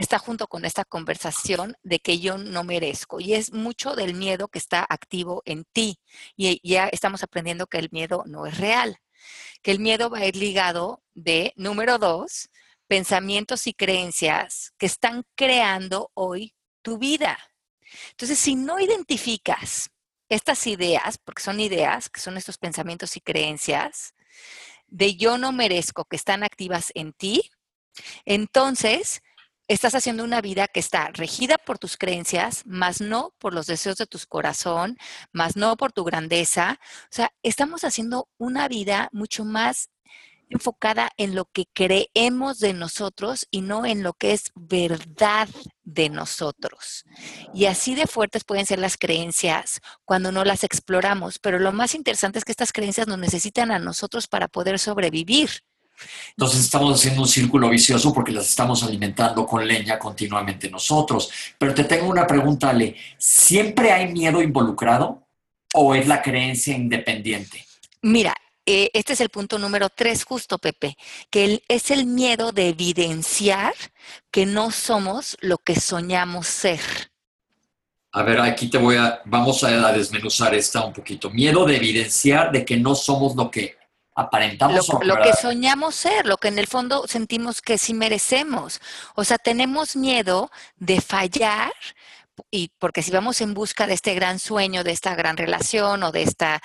está 0.01 0.19
junto 0.19 0.47
con 0.47 0.65
esta 0.65 0.85
conversación 0.85 1.75
de 1.83 1.99
que 1.99 2.19
yo 2.19 2.37
no 2.37 2.63
merezco. 2.63 3.19
Y 3.19 3.33
es 3.33 3.51
mucho 3.53 3.95
del 3.95 4.13
miedo 4.13 4.47
que 4.47 4.59
está 4.59 4.85
activo 4.89 5.41
en 5.45 5.65
ti. 5.65 5.99
Y 6.35 6.59
ya 6.67 6.87
estamos 6.87 7.23
aprendiendo 7.23 7.67
que 7.67 7.79
el 7.79 7.89
miedo 7.91 8.23
no 8.25 8.45
es 8.45 8.57
real. 8.57 8.97
Que 9.61 9.71
el 9.71 9.79
miedo 9.79 10.09
va 10.09 10.19
a 10.19 10.25
ir 10.25 10.35
ligado 10.35 11.03
de, 11.13 11.53
número 11.55 11.97
dos, 11.97 12.49
pensamientos 12.87 13.67
y 13.67 13.73
creencias 13.73 14.73
que 14.77 14.85
están 14.85 15.23
creando 15.35 16.11
hoy 16.13 16.55
tu 16.81 16.97
vida. 16.97 17.37
Entonces, 18.11 18.39
si 18.39 18.55
no 18.55 18.79
identificas 18.79 19.89
estas 20.29 20.65
ideas, 20.67 21.17
porque 21.17 21.43
son 21.43 21.59
ideas, 21.59 22.09
que 22.09 22.21
son 22.21 22.37
estos 22.37 22.57
pensamientos 22.57 23.17
y 23.17 23.21
creencias, 23.21 24.13
de 24.87 25.15
yo 25.15 25.37
no 25.37 25.51
merezco 25.51 26.05
que 26.05 26.15
están 26.15 26.43
activas 26.43 26.91
en 26.95 27.13
ti, 27.13 27.51
entonces 28.25 29.21
estás 29.69 29.93
haciendo 29.93 30.23
una 30.23 30.41
vida 30.41 30.67
que 30.67 30.79
está 30.79 31.09
regida 31.13 31.57
por 31.57 31.77
tus 31.77 31.95
creencias, 31.95 32.65
más 32.65 33.01
no 33.01 33.33
por 33.37 33.53
los 33.53 33.67
deseos 33.67 33.97
de 33.97 34.07
tu 34.07 34.17
corazón, 34.27 34.97
más 35.31 35.55
no 35.55 35.77
por 35.77 35.93
tu 35.93 36.03
grandeza. 36.03 36.79
O 37.03 37.11
sea, 37.11 37.31
estamos 37.43 37.83
haciendo 37.83 38.27
una 38.37 38.67
vida 38.67 39.09
mucho 39.13 39.45
más 39.45 39.91
enfocada 40.49 41.11
en 41.17 41.35
lo 41.35 41.45
que 41.45 41.65
creemos 41.71 42.57
de 42.57 42.73
nosotros 42.73 43.47
y 43.51 43.61
no 43.61 43.85
en 43.85 44.01
lo 44.01 44.13
que 44.13 44.33
es 44.33 44.51
verdad 44.55 45.47
de 45.83 46.09
nosotros. 46.09 47.05
Y 47.53 47.65
así 47.65 47.93
de 47.93 48.07
fuertes 48.07 48.43
pueden 48.43 48.65
ser 48.65 48.79
las 48.79 48.97
creencias 48.97 49.81
cuando 50.03 50.31
no 50.31 50.43
las 50.43 50.63
exploramos, 50.63 51.37
pero 51.37 51.59
lo 51.59 51.71
más 51.71 51.93
interesante 51.93 52.39
es 52.39 52.45
que 52.45 52.51
estas 52.51 52.73
creencias 52.73 53.07
nos 53.07 53.19
necesitan 53.19 53.69
a 53.69 53.77
nosotros 53.77 54.27
para 54.27 54.47
poder 54.47 54.79
sobrevivir. 54.79 55.61
Entonces 56.31 56.61
estamos 56.61 56.97
haciendo 56.97 57.21
un 57.21 57.27
círculo 57.27 57.69
vicioso 57.69 58.13
porque 58.13 58.31
las 58.31 58.49
estamos 58.49 58.83
alimentando 58.83 59.45
con 59.45 59.67
leña 59.67 59.99
continuamente 59.99 60.69
nosotros. 60.69 61.29
Pero 61.57 61.73
te 61.73 61.83
tengo 61.83 62.07
una 62.07 62.25
pregunta, 62.25 62.69
Ale. 62.69 62.95
¿Siempre 63.17 63.91
hay 63.91 64.11
miedo 64.11 64.41
involucrado 64.41 65.27
o 65.73 65.95
es 65.95 66.07
la 66.07 66.21
creencia 66.21 66.75
independiente? 66.75 67.65
Mira, 68.01 68.35
eh, 68.65 68.91
este 68.93 69.13
es 69.13 69.21
el 69.21 69.29
punto 69.29 69.57
número 69.57 69.89
tres, 69.89 70.23
justo, 70.23 70.59
Pepe, 70.59 70.95
que 71.31 71.63
es 71.67 71.89
el 71.89 72.05
miedo 72.05 72.51
de 72.51 72.69
evidenciar 72.69 73.73
que 74.29 74.45
no 74.45 74.69
somos 74.69 75.35
lo 75.41 75.57
que 75.57 75.79
soñamos 75.79 76.45
ser. 76.45 76.79
A 78.11 78.21
ver, 78.21 78.39
aquí 78.39 78.69
te 78.69 78.77
voy 78.77 78.95
a, 78.95 79.21
vamos 79.25 79.63
a 79.63 79.91
desmenuzar 79.91 80.53
esta 80.53 80.85
un 80.85 80.93
poquito. 80.93 81.29
Miedo 81.31 81.65
de 81.65 81.77
evidenciar 81.77 82.51
de 82.51 82.63
que 82.63 82.77
no 82.77 82.93
somos 82.93 83.35
lo 83.35 83.49
que 83.49 83.78
aparentamos. 84.19 84.87
Lo, 84.89 85.15
lo 85.15 85.21
que 85.21 85.33
soñamos 85.33 85.95
ser, 85.95 86.25
lo 86.25 86.37
que 86.37 86.49
en 86.49 86.59
el 86.59 86.67
fondo 86.67 87.07
sentimos 87.07 87.61
que 87.61 87.77
sí 87.77 87.93
merecemos. 87.93 88.79
O 89.15 89.23
sea, 89.23 89.37
tenemos 89.37 89.95
miedo 89.95 90.51
de 90.77 91.01
fallar 91.01 91.71
y 92.51 92.71
porque 92.79 93.03
si 93.03 93.11
vamos 93.11 93.41
en 93.41 93.53
busca 93.53 93.87
de 93.87 93.93
este 93.93 94.13
gran 94.13 94.39
sueño, 94.39 94.83
de 94.83 94.91
esta 94.91 95.15
gran 95.15 95.37
relación 95.37 96.03
o 96.03 96.11
de 96.11 96.23
estas 96.23 96.61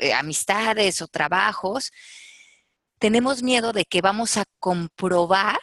eh, 0.00 0.12
amistades 0.12 1.02
o 1.02 1.08
trabajos, 1.08 1.92
tenemos 2.98 3.42
miedo 3.42 3.72
de 3.72 3.84
que 3.84 4.00
vamos 4.00 4.36
a 4.36 4.44
comprobar, 4.58 5.58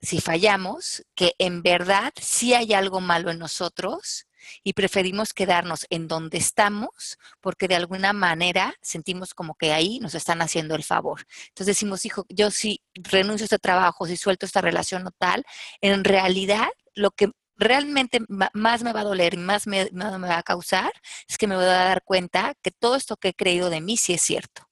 si 0.00 0.20
fallamos, 0.20 1.04
que 1.14 1.34
en 1.38 1.62
verdad 1.62 2.12
sí 2.20 2.54
hay 2.54 2.72
algo 2.72 3.00
malo 3.00 3.30
en 3.30 3.38
nosotros 3.38 4.27
y 4.62 4.72
preferimos 4.72 5.32
quedarnos 5.32 5.86
en 5.90 6.08
donde 6.08 6.38
estamos 6.38 7.18
porque 7.40 7.68
de 7.68 7.76
alguna 7.76 8.12
manera 8.12 8.74
sentimos 8.82 9.34
como 9.34 9.54
que 9.54 9.72
ahí 9.72 10.00
nos 10.00 10.14
están 10.14 10.42
haciendo 10.42 10.74
el 10.74 10.84
favor. 10.84 11.26
Entonces 11.48 11.76
decimos, 11.76 12.04
hijo, 12.04 12.26
yo 12.28 12.50
si 12.50 12.82
renuncio 12.94 13.44
a 13.44 13.46
este 13.46 13.58
trabajo, 13.58 14.06
si 14.06 14.16
suelto 14.16 14.46
esta 14.46 14.60
relación 14.60 15.06
o 15.06 15.10
tal, 15.10 15.44
en 15.80 16.04
realidad 16.04 16.68
lo 16.94 17.10
que 17.10 17.30
realmente 17.56 18.20
más 18.28 18.82
me 18.82 18.92
va 18.92 19.00
a 19.00 19.04
doler 19.04 19.34
y 19.34 19.38
más 19.38 19.66
me, 19.66 19.88
me 19.92 20.28
va 20.28 20.38
a 20.38 20.42
causar 20.42 20.92
es 21.28 21.36
que 21.36 21.46
me 21.46 21.56
voy 21.56 21.64
a 21.64 21.68
dar 21.68 22.02
cuenta 22.04 22.54
que 22.62 22.70
todo 22.70 22.96
esto 22.96 23.16
que 23.16 23.28
he 23.28 23.34
creído 23.34 23.68
de 23.68 23.80
mí 23.80 23.96
sí 23.96 24.14
es 24.14 24.22
cierto. 24.22 24.68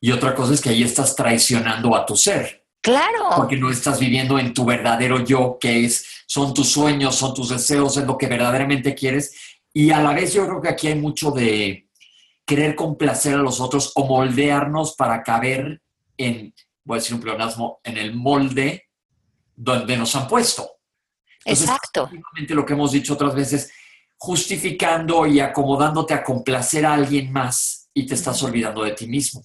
Y 0.00 0.10
otra 0.10 0.34
cosa 0.34 0.54
es 0.54 0.60
que 0.60 0.70
ahí 0.70 0.82
estás 0.82 1.14
traicionando 1.14 1.94
a 1.94 2.04
tu 2.04 2.16
ser. 2.16 2.66
Claro. 2.80 3.30
Porque 3.36 3.56
no 3.56 3.70
estás 3.70 4.00
viviendo 4.00 4.38
en 4.38 4.52
tu 4.52 4.64
verdadero 4.64 5.24
yo, 5.24 5.58
que 5.60 5.84
es, 5.84 6.21
son 6.32 6.54
tus 6.54 6.72
sueños, 6.72 7.16
son 7.16 7.34
tus 7.34 7.50
deseos, 7.50 7.98
es 7.98 8.06
lo 8.06 8.16
que 8.16 8.26
verdaderamente 8.26 8.94
quieres. 8.94 9.34
Y 9.70 9.90
a 9.90 10.00
la 10.00 10.14
vez 10.14 10.32
yo 10.32 10.46
creo 10.46 10.62
que 10.62 10.70
aquí 10.70 10.86
hay 10.86 10.94
mucho 10.94 11.30
de 11.30 11.90
querer 12.46 12.74
complacer 12.74 13.34
a 13.34 13.42
los 13.42 13.60
otros 13.60 13.92
o 13.96 14.06
moldearnos 14.06 14.94
para 14.96 15.22
caber 15.22 15.82
en, 16.16 16.54
voy 16.84 16.96
a 16.96 17.00
decir 17.00 17.14
un 17.14 17.20
pleonasmo, 17.20 17.80
en 17.84 17.98
el 17.98 18.14
molde 18.14 18.88
donde 19.54 19.94
nos 19.94 20.16
han 20.16 20.26
puesto. 20.26 20.70
Exacto. 21.44 22.08
Lo 22.48 22.64
que 22.64 22.72
hemos 22.72 22.92
dicho 22.92 23.12
otras 23.12 23.34
veces, 23.34 23.70
justificando 24.16 25.26
y 25.26 25.38
acomodándote 25.38 26.14
a 26.14 26.24
complacer 26.24 26.86
a 26.86 26.94
alguien 26.94 27.30
más 27.30 27.90
y 27.92 28.06
te 28.06 28.14
estás 28.14 28.42
olvidando 28.42 28.84
de 28.84 28.92
ti 28.92 29.06
mismo. 29.06 29.44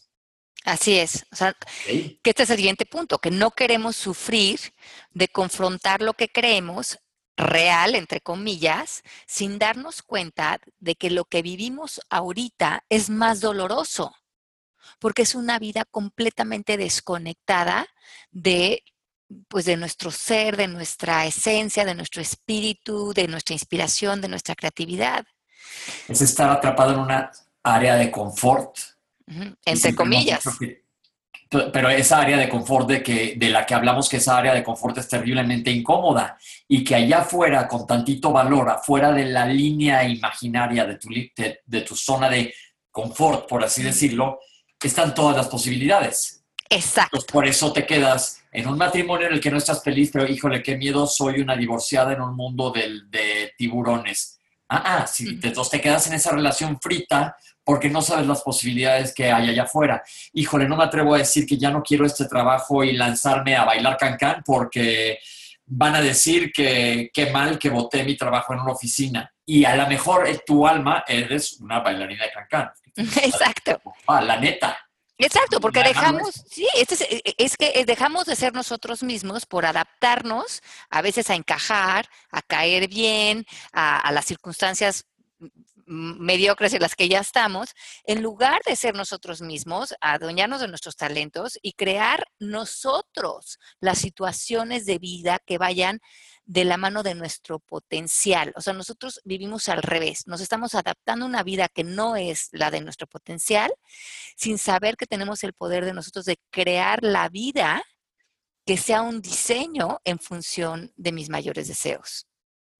Así 0.66 0.98
es. 0.98 1.26
O 1.32 1.36
sea, 1.36 1.56
que 1.86 2.20
este 2.24 2.44
es 2.44 2.50
el 2.50 2.58
siguiente 2.58 2.86
punto, 2.86 3.20
que 3.20 3.32
no 3.32 3.52
queremos 3.52 3.96
sufrir 3.96 4.60
de 5.12 5.28
confrontar 5.30 6.02
lo 6.02 6.14
que 6.14 6.30
creemos 6.30 7.00
real, 7.38 7.96
entre 7.96 8.20
comillas, 8.20 9.04
sin 9.28 9.60
darnos 9.60 10.02
cuenta 10.02 10.60
de 10.80 10.96
que 10.96 11.10
lo 11.10 11.26
que 11.26 11.42
vivimos 11.42 12.02
ahorita 12.10 12.84
es 12.90 13.10
más 13.10 13.40
doloroso, 13.40 14.14
porque 15.00 15.22
es 15.22 15.36
una 15.36 15.60
vida 15.60 15.86
completamente 15.86 16.78
desconectada 16.78 17.88
de 18.32 18.84
pues 19.50 19.66
de 19.66 19.76
nuestro 19.76 20.10
ser, 20.10 20.56
de 20.56 20.70
nuestra 20.70 21.26
esencia, 21.26 21.84
de 21.84 21.96
nuestro 21.96 22.22
espíritu, 22.22 23.14
de 23.14 23.28
nuestra 23.28 23.54
inspiración, 23.54 24.22
de 24.22 24.30
nuestra 24.30 24.56
creatividad. 24.56 25.26
Es 26.08 26.22
estar 26.22 26.50
atrapado 26.50 26.94
en 26.94 27.00
una 27.00 27.32
área 27.62 27.96
de 27.96 28.10
confort 28.10 28.78
entre 29.66 29.96
comillas. 29.96 30.44
pero 31.50 31.90
esa 31.90 32.20
área 32.20 32.38
de 32.38 32.50
confort 32.50 32.88
de, 32.90 33.04
que, 33.04 33.36
de 33.38 33.50
la 33.50 33.66
que 33.66 33.74
hablamos, 33.74 34.10
que 34.10 34.18
esa 34.18 34.38
área 34.38 34.54
de 34.54 34.64
confort 34.64 34.98
es 34.98 35.08
terriblemente 35.08 35.72
incómoda 35.72 36.38
y 36.68 36.84
que 36.84 36.96
allá 36.96 37.20
afuera, 37.20 37.68
con 37.68 37.86
tantito 37.88 38.32
valor, 38.32 38.70
afuera 38.70 39.12
de 39.12 39.26
la 39.26 39.46
línea 39.46 40.04
imaginaria 40.04 40.86
de 40.86 40.96
tu, 40.96 41.10
de, 41.10 41.82
tu 41.82 41.96
zona 41.96 42.30
de 42.30 42.54
confort, 42.92 43.48
por 43.48 43.64
así 43.64 43.84
decirlo, 43.84 44.40
están 44.82 45.14
todas 45.14 45.36
las 45.36 45.48
posibilidades. 45.48 46.34
Exacto. 46.70 47.20
por 47.32 47.48
eso 47.48 47.72
te 47.72 47.86
quedas 47.86 48.44
en 48.52 48.68
un 48.68 48.78
matrimonio 48.78 49.28
en 49.28 49.34
el 49.34 49.40
que 49.40 49.50
no 49.50 49.58
estás 49.58 49.82
feliz, 49.82 50.10
pero 50.12 50.28
híjole, 50.28 50.62
qué 50.62 50.76
miedo, 50.76 51.08
soy 51.08 51.40
una 51.40 51.56
divorciada 51.56 52.12
en 52.12 52.20
un 52.20 52.36
mundo 52.36 52.72
de, 52.72 53.04
de 53.10 53.54
tiburones. 53.58 54.38
Ah, 54.70 54.98
ah, 54.98 55.08
si 55.08 55.40
te, 55.40 55.52
te 55.52 55.82
quedas 55.82 56.08
en 56.08 56.14
esa 56.14 56.32
relación 56.32 56.78
frita, 56.82 57.38
porque 57.68 57.90
no 57.90 58.02
sabes 58.02 58.26
las 58.26 58.44
posibilidades 58.44 59.14
que 59.14 59.30
hay 59.30 59.50
allá 59.50 59.64
afuera. 59.64 60.02
Híjole, 60.32 60.70
no 60.70 60.78
me 60.78 60.86
atrevo 60.86 61.14
a 61.14 61.18
decir 61.18 61.46
que 61.46 61.58
ya 61.58 61.70
no 61.70 61.84
quiero 61.84 62.06
este 62.06 62.24
trabajo 62.24 62.82
y 62.82 62.94
lanzarme 62.94 63.58
a 63.58 63.66
bailar 63.66 63.98
cancán 63.98 64.42
porque 64.46 65.20
van 65.66 65.96
a 65.96 66.02
decir 66.02 66.54
que 66.54 67.12
qué 67.14 67.30
mal 67.30 67.60
que 67.60 67.70
boté 67.70 68.06
mi 68.06 68.16
trabajo 68.16 68.54
en 68.54 68.62
una 68.62 68.72
oficina. 68.72 69.30
Y 69.46 69.66
a 69.66 69.76
lo 69.76 69.86
mejor 69.86 70.30
tu 70.46 70.66
alma 70.66 71.04
eres 71.06 71.60
una 71.60 71.82
bailarina 71.82 72.24
de 72.24 72.32
cancán. 72.32 72.72
Exacto. 72.96 73.82
Ah, 74.08 74.22
la 74.22 74.40
neta. 74.40 74.80
Exacto, 75.18 75.60
porque 75.60 75.84
dejamos, 75.84 76.46
sí, 76.50 76.66
este 76.74 76.96
es, 77.38 77.58
que 77.58 77.84
dejamos 77.86 78.28
de 78.28 78.38
ser 78.38 78.54
nosotros 78.54 79.04
mismos 79.04 79.46
por 79.46 79.66
adaptarnos 79.66 80.62
a 80.90 81.02
veces 81.02 81.30
a 81.30 81.36
encajar, 81.36 82.08
a 82.32 82.42
caer 82.42 82.88
bien, 82.88 83.46
a, 83.74 84.00
a 84.00 84.12
las 84.14 84.24
circunstancias 84.24 85.06
mediocres 85.88 86.74
en 86.74 86.82
las 86.82 86.96
que 86.96 87.08
ya 87.10 87.20
estamos, 87.20 87.74
en 88.04 88.22
lugar 88.22 88.62
de 88.66 88.76
ser 88.76 88.94
nosotros 88.94 89.42
mismos, 89.42 89.96
adueñarnos 90.02 90.62
de 90.62 90.68
nuestros 90.68 90.96
talentos 90.96 91.58
y 91.62 91.74
crear 91.74 92.28
nosotros 92.40 93.58
las 93.80 93.98
situaciones 94.00 94.86
de 94.86 95.00
vida 95.00 95.40
que 95.46 95.58
vayan 95.58 96.00
de 96.46 96.66
la 96.66 96.78
mano 96.78 97.04
de 97.04 97.16
nuestro 97.16 97.60
potencial. 97.60 98.54
O 98.56 98.62
sea, 98.62 98.74
nosotros 98.74 99.22
vivimos 99.26 99.70
al 99.70 99.82
revés, 99.82 100.28
nos 100.28 100.42
estamos 100.42 100.76
adaptando 100.76 101.26
a 101.26 101.30
una 101.30 101.44
vida 101.44 101.68
que 101.68 101.84
no 101.84 102.16
es 102.16 102.50
la 102.52 102.72
de 102.72 102.82
nuestro 102.82 103.08
potencial, 103.08 103.74
sin 104.36 104.58
saber 104.58 104.98
que 104.98 105.08
tenemos 105.08 105.44
el 105.44 105.54
poder 105.54 105.86
de 105.86 105.94
nosotros 105.94 106.26
de 106.26 106.40
crear 106.50 107.04
la 107.04 107.30
vida 107.30 107.84
que 108.66 108.78
sea 108.78 109.02
un 109.02 109.22
diseño 109.22 110.00
en 110.04 110.20
función 110.20 110.92
de 110.98 111.14
mis 111.14 111.30
mayores 111.30 111.70
deseos. 111.70 112.28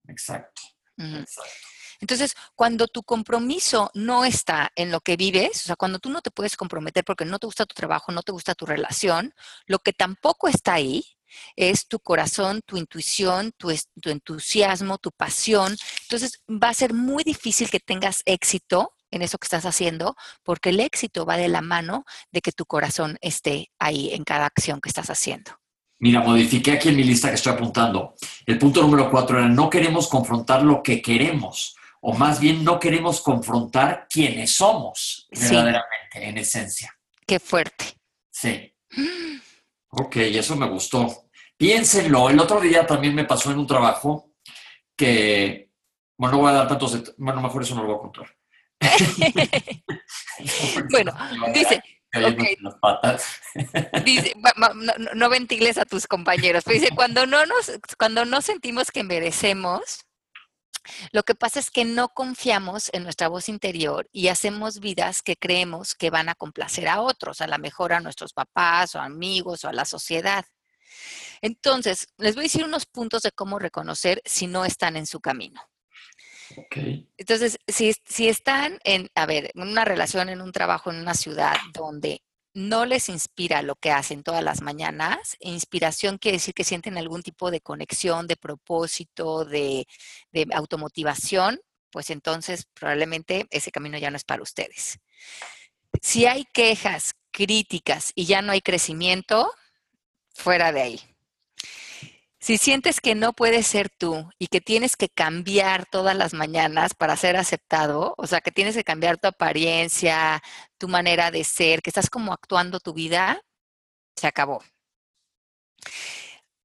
Exacto. 0.06 0.62
Exacto. 0.98 1.77
Entonces, 2.00 2.34
cuando 2.54 2.86
tu 2.86 3.02
compromiso 3.02 3.90
no 3.94 4.24
está 4.24 4.70
en 4.76 4.90
lo 4.90 5.00
que 5.00 5.16
vives, 5.16 5.62
o 5.62 5.66
sea, 5.66 5.76
cuando 5.76 5.98
tú 5.98 6.10
no 6.10 6.20
te 6.20 6.30
puedes 6.30 6.56
comprometer 6.56 7.04
porque 7.04 7.24
no 7.24 7.38
te 7.38 7.46
gusta 7.46 7.66
tu 7.66 7.74
trabajo, 7.74 8.12
no 8.12 8.22
te 8.22 8.32
gusta 8.32 8.54
tu 8.54 8.66
relación, 8.66 9.34
lo 9.66 9.80
que 9.80 9.92
tampoco 9.92 10.48
está 10.48 10.74
ahí 10.74 11.04
es 11.56 11.88
tu 11.88 11.98
corazón, 12.00 12.62
tu 12.64 12.76
intuición, 12.76 13.52
tu, 13.56 13.70
entusiasmo, 14.04 14.98
tu 14.98 15.10
pasión. 15.12 15.76
Entonces, 16.02 16.42
va 16.48 16.70
a 16.70 16.74
ser 16.74 16.94
muy 16.94 17.24
difícil 17.24 17.68
que 17.68 17.80
tengas 17.80 18.22
éxito 18.24 18.94
en 19.10 19.22
eso 19.22 19.38
que 19.38 19.46
estás 19.46 19.64
haciendo, 19.64 20.16
porque 20.42 20.68
el 20.68 20.80
éxito 20.80 21.24
va 21.24 21.36
de 21.36 21.48
la 21.48 21.62
mano 21.62 22.04
de 22.30 22.42
que 22.42 22.52
tu 22.52 22.66
corazón 22.66 23.16
esté 23.22 23.70
ahí 23.78 24.10
en 24.12 24.24
cada 24.24 24.46
acción 24.46 24.80
que 24.80 24.88
estás 24.90 25.08
haciendo. 25.08 25.52
Mira, 26.00 26.20
modifiqué 26.20 26.72
aquí 26.72 26.90
en 26.90 26.96
mi 26.96 27.04
lista 27.04 27.28
que 27.28 27.34
estoy 27.34 27.54
apuntando. 27.54 28.14
El 28.46 28.58
punto 28.58 28.82
número 28.82 29.10
cuatro 29.10 29.38
era, 29.38 29.48
no 29.48 29.68
queremos 29.68 30.08
confrontar 30.08 30.62
lo 30.62 30.82
que 30.82 31.02
queremos 31.02 31.74
o 32.00 32.14
más 32.14 32.40
bien 32.40 32.64
no 32.64 32.78
queremos 32.78 33.20
confrontar 33.20 34.06
quiénes 34.08 34.52
somos 34.52 35.28
verdaderamente, 35.30 35.84
en 36.14 36.38
esencia. 36.38 36.94
Qué 37.26 37.38
fuerte. 37.38 37.84
Sí. 38.30 38.74
Ok, 39.90 40.16
eso 40.16 40.56
me 40.56 40.68
gustó. 40.68 41.30
Piénsenlo. 41.56 42.30
El 42.30 42.40
otro 42.40 42.60
día 42.60 42.86
también 42.86 43.14
me 43.14 43.24
pasó 43.24 43.50
en 43.50 43.58
un 43.58 43.66
trabajo 43.66 44.32
que, 44.96 45.70
bueno, 46.16 46.36
no 46.36 46.42
voy 46.42 46.50
a 46.50 46.54
dar 46.54 46.68
tantos, 46.68 47.14
bueno, 47.18 47.40
mejor 47.40 47.62
eso 47.62 47.74
no 47.74 47.82
lo 47.82 47.88
voy 47.88 47.96
a 47.96 48.00
contar. 48.00 48.36
bueno, 50.90 51.12
dice, 51.52 51.82
dice 54.04 54.34
no, 55.14 55.28
ventiles 55.28 55.78
a 55.78 55.84
tus 55.84 56.06
compañeros, 56.06 56.64
pero 56.64 56.80
dice, 56.80 56.94
cuando 56.94 57.26
no 57.26 57.44
nos, 57.44 57.72
cuando 57.98 58.24
no 58.24 58.40
sentimos 58.40 58.90
que 58.90 59.02
merecemos, 59.02 60.06
lo 61.12 61.22
que 61.22 61.34
pasa 61.34 61.60
es 61.60 61.70
que 61.70 61.84
no 61.84 62.08
confiamos 62.10 62.90
en 62.92 63.04
nuestra 63.04 63.28
voz 63.28 63.48
interior 63.48 64.08
y 64.12 64.28
hacemos 64.28 64.80
vidas 64.80 65.22
que 65.22 65.36
creemos 65.36 65.94
que 65.94 66.10
van 66.10 66.28
a 66.28 66.34
complacer 66.34 66.88
a 66.88 67.00
otros, 67.00 67.40
a 67.40 67.46
la 67.46 67.58
mejor 67.58 67.92
a 67.92 68.00
nuestros 68.00 68.32
papás 68.32 68.94
o 68.94 69.00
amigos 69.00 69.64
o 69.64 69.68
a 69.68 69.72
la 69.72 69.84
sociedad. 69.84 70.44
Entonces, 71.40 72.08
les 72.16 72.34
voy 72.34 72.42
a 72.42 72.50
decir 72.50 72.64
unos 72.64 72.86
puntos 72.86 73.22
de 73.22 73.32
cómo 73.32 73.58
reconocer 73.58 74.22
si 74.24 74.46
no 74.46 74.64
están 74.64 74.96
en 74.96 75.06
su 75.06 75.20
camino. 75.20 75.60
Entonces, 77.16 77.58
si, 77.66 77.92
si 78.04 78.28
están 78.28 78.78
en, 78.84 79.08
a 79.14 79.26
ver, 79.26 79.50
en 79.54 79.62
una 79.62 79.84
relación, 79.84 80.28
en 80.28 80.40
un 80.40 80.52
trabajo, 80.52 80.90
en 80.90 80.98
una 80.98 81.14
ciudad 81.14 81.54
donde 81.72 82.22
no 82.58 82.86
les 82.86 83.08
inspira 83.08 83.62
lo 83.62 83.76
que 83.76 83.92
hacen 83.92 84.24
todas 84.24 84.42
las 84.42 84.62
mañanas, 84.62 85.36
inspiración 85.40 86.18
quiere 86.18 86.38
decir 86.38 86.54
que 86.54 86.64
sienten 86.64 86.98
algún 86.98 87.22
tipo 87.22 87.50
de 87.52 87.60
conexión, 87.60 88.26
de 88.26 88.36
propósito, 88.36 89.44
de, 89.44 89.86
de 90.32 90.46
automotivación, 90.52 91.60
pues 91.90 92.10
entonces 92.10 92.66
probablemente 92.74 93.46
ese 93.50 93.70
camino 93.70 93.96
ya 93.96 94.10
no 94.10 94.16
es 94.16 94.24
para 94.24 94.42
ustedes. 94.42 94.98
Si 96.02 96.26
hay 96.26 96.44
quejas, 96.52 97.14
críticas 97.30 98.12
y 98.14 98.26
ya 98.26 98.42
no 98.42 98.52
hay 98.52 98.60
crecimiento, 98.60 99.52
fuera 100.34 100.72
de 100.72 100.82
ahí. 100.82 101.00
Si 102.40 102.56
sientes 102.56 103.00
que 103.00 103.14
no 103.16 103.32
puedes 103.32 103.66
ser 103.66 103.90
tú 103.90 104.30
y 104.38 104.46
que 104.46 104.60
tienes 104.60 104.96
que 104.96 105.08
cambiar 105.08 105.86
todas 105.86 106.16
las 106.16 106.34
mañanas 106.34 106.94
para 106.94 107.16
ser 107.16 107.36
aceptado, 107.36 108.14
o 108.16 108.26
sea, 108.28 108.40
que 108.40 108.52
tienes 108.52 108.76
que 108.76 108.84
cambiar 108.84 109.18
tu 109.18 109.26
apariencia, 109.28 110.40
tu 110.78 110.86
manera 110.88 111.30
de 111.32 111.42
ser, 111.42 111.82
que 111.82 111.90
estás 111.90 112.08
como 112.10 112.32
actuando 112.32 112.78
tu 112.78 112.94
vida, 112.94 113.40
se 114.16 114.28
acabó. 114.28 114.62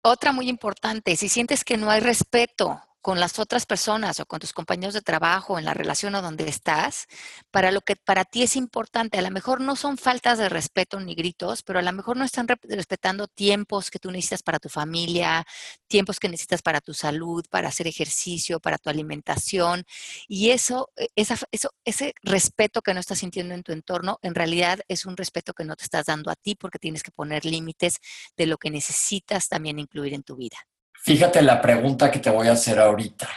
Otra 0.04 0.32
muy 0.32 0.48
importante, 0.48 1.16
si 1.16 1.28
sientes 1.30 1.64
que 1.64 1.78
no 1.78 1.90
hay 1.90 2.02
respeto 2.02 2.82
con 3.04 3.20
las 3.20 3.38
otras 3.38 3.66
personas 3.66 4.22
o 4.22 4.26
con 4.26 4.40
tus 4.40 4.54
compañeros 4.54 4.94
de 4.94 5.02
trabajo, 5.02 5.60
en 5.60 5.66
la 5.66 5.74
relación 5.74 6.16
o 6.16 6.22
donde 6.22 6.48
estás, 6.48 7.08
para 7.52 7.70
lo 7.70 7.82
que 7.82 7.98
para 7.98 8.24
ti 8.24 8.44
es 8.44 8.56
importante. 8.56 9.18
A 9.20 9.22
lo 9.22 9.30
mejor 9.30 9.60
no 9.60 9.76
son 9.76 9.98
faltas 9.98 10.38
de 10.38 10.48
respeto 10.48 11.02
ni 11.02 11.14
gritos, 11.14 11.64
pero 11.64 11.80
a 11.80 11.82
lo 11.82 11.92
mejor 11.92 12.16
no 12.16 12.24
están 12.24 12.48
respetando 12.48 13.28
tiempos 13.28 13.92
que 13.92 14.00
tú 14.00 14.10
necesitas 14.10 14.42
para 14.42 14.58
tu 14.58 14.70
familia, 14.70 15.46
tiempos 15.88 16.18
que 16.18 16.30
necesitas 16.30 16.62
para 16.62 16.80
tu 16.80 16.94
salud, 16.94 17.44
para 17.50 17.68
hacer 17.68 17.88
ejercicio, 17.88 18.62
para 18.62 18.78
tu 18.78 18.90
alimentación. 18.90 19.84
Y 20.30 20.52
eso, 20.52 20.90
e, 20.96 21.10
esa, 21.18 21.38
eso, 21.52 21.72
ese 21.84 22.14
respeto 22.24 22.82
que 22.82 22.94
no 22.94 23.02
estás 23.02 23.20
sintiendo 23.20 23.54
en 23.54 23.64
tu 23.64 23.74
entorno, 23.74 24.18
en 24.22 24.34
realidad 24.34 24.80
es 24.88 25.06
un 25.06 25.18
respeto 25.18 25.54
que 25.54 25.66
no 25.66 25.76
te 25.76 25.84
estás 25.84 26.06
dando 26.06 26.32
a 26.32 26.36
ti 26.36 26.56
porque 26.56 26.80
tienes 26.80 27.04
que 27.04 27.12
poner 27.12 27.44
límites 27.44 28.00
de 28.38 28.46
lo 28.46 28.58
que 28.58 28.72
necesitas 28.72 29.50
también 29.50 29.78
incluir 29.78 30.14
en 30.14 30.24
tu 30.24 30.38
vida. 30.38 30.58
Fíjate 31.04 31.42
la 31.42 31.62
pregunta 31.62 32.10
que 32.10 32.20
te 32.20 32.30
voy 32.30 32.48
a 32.48 32.54
hacer 32.54 32.80
ahorita. 32.80 33.30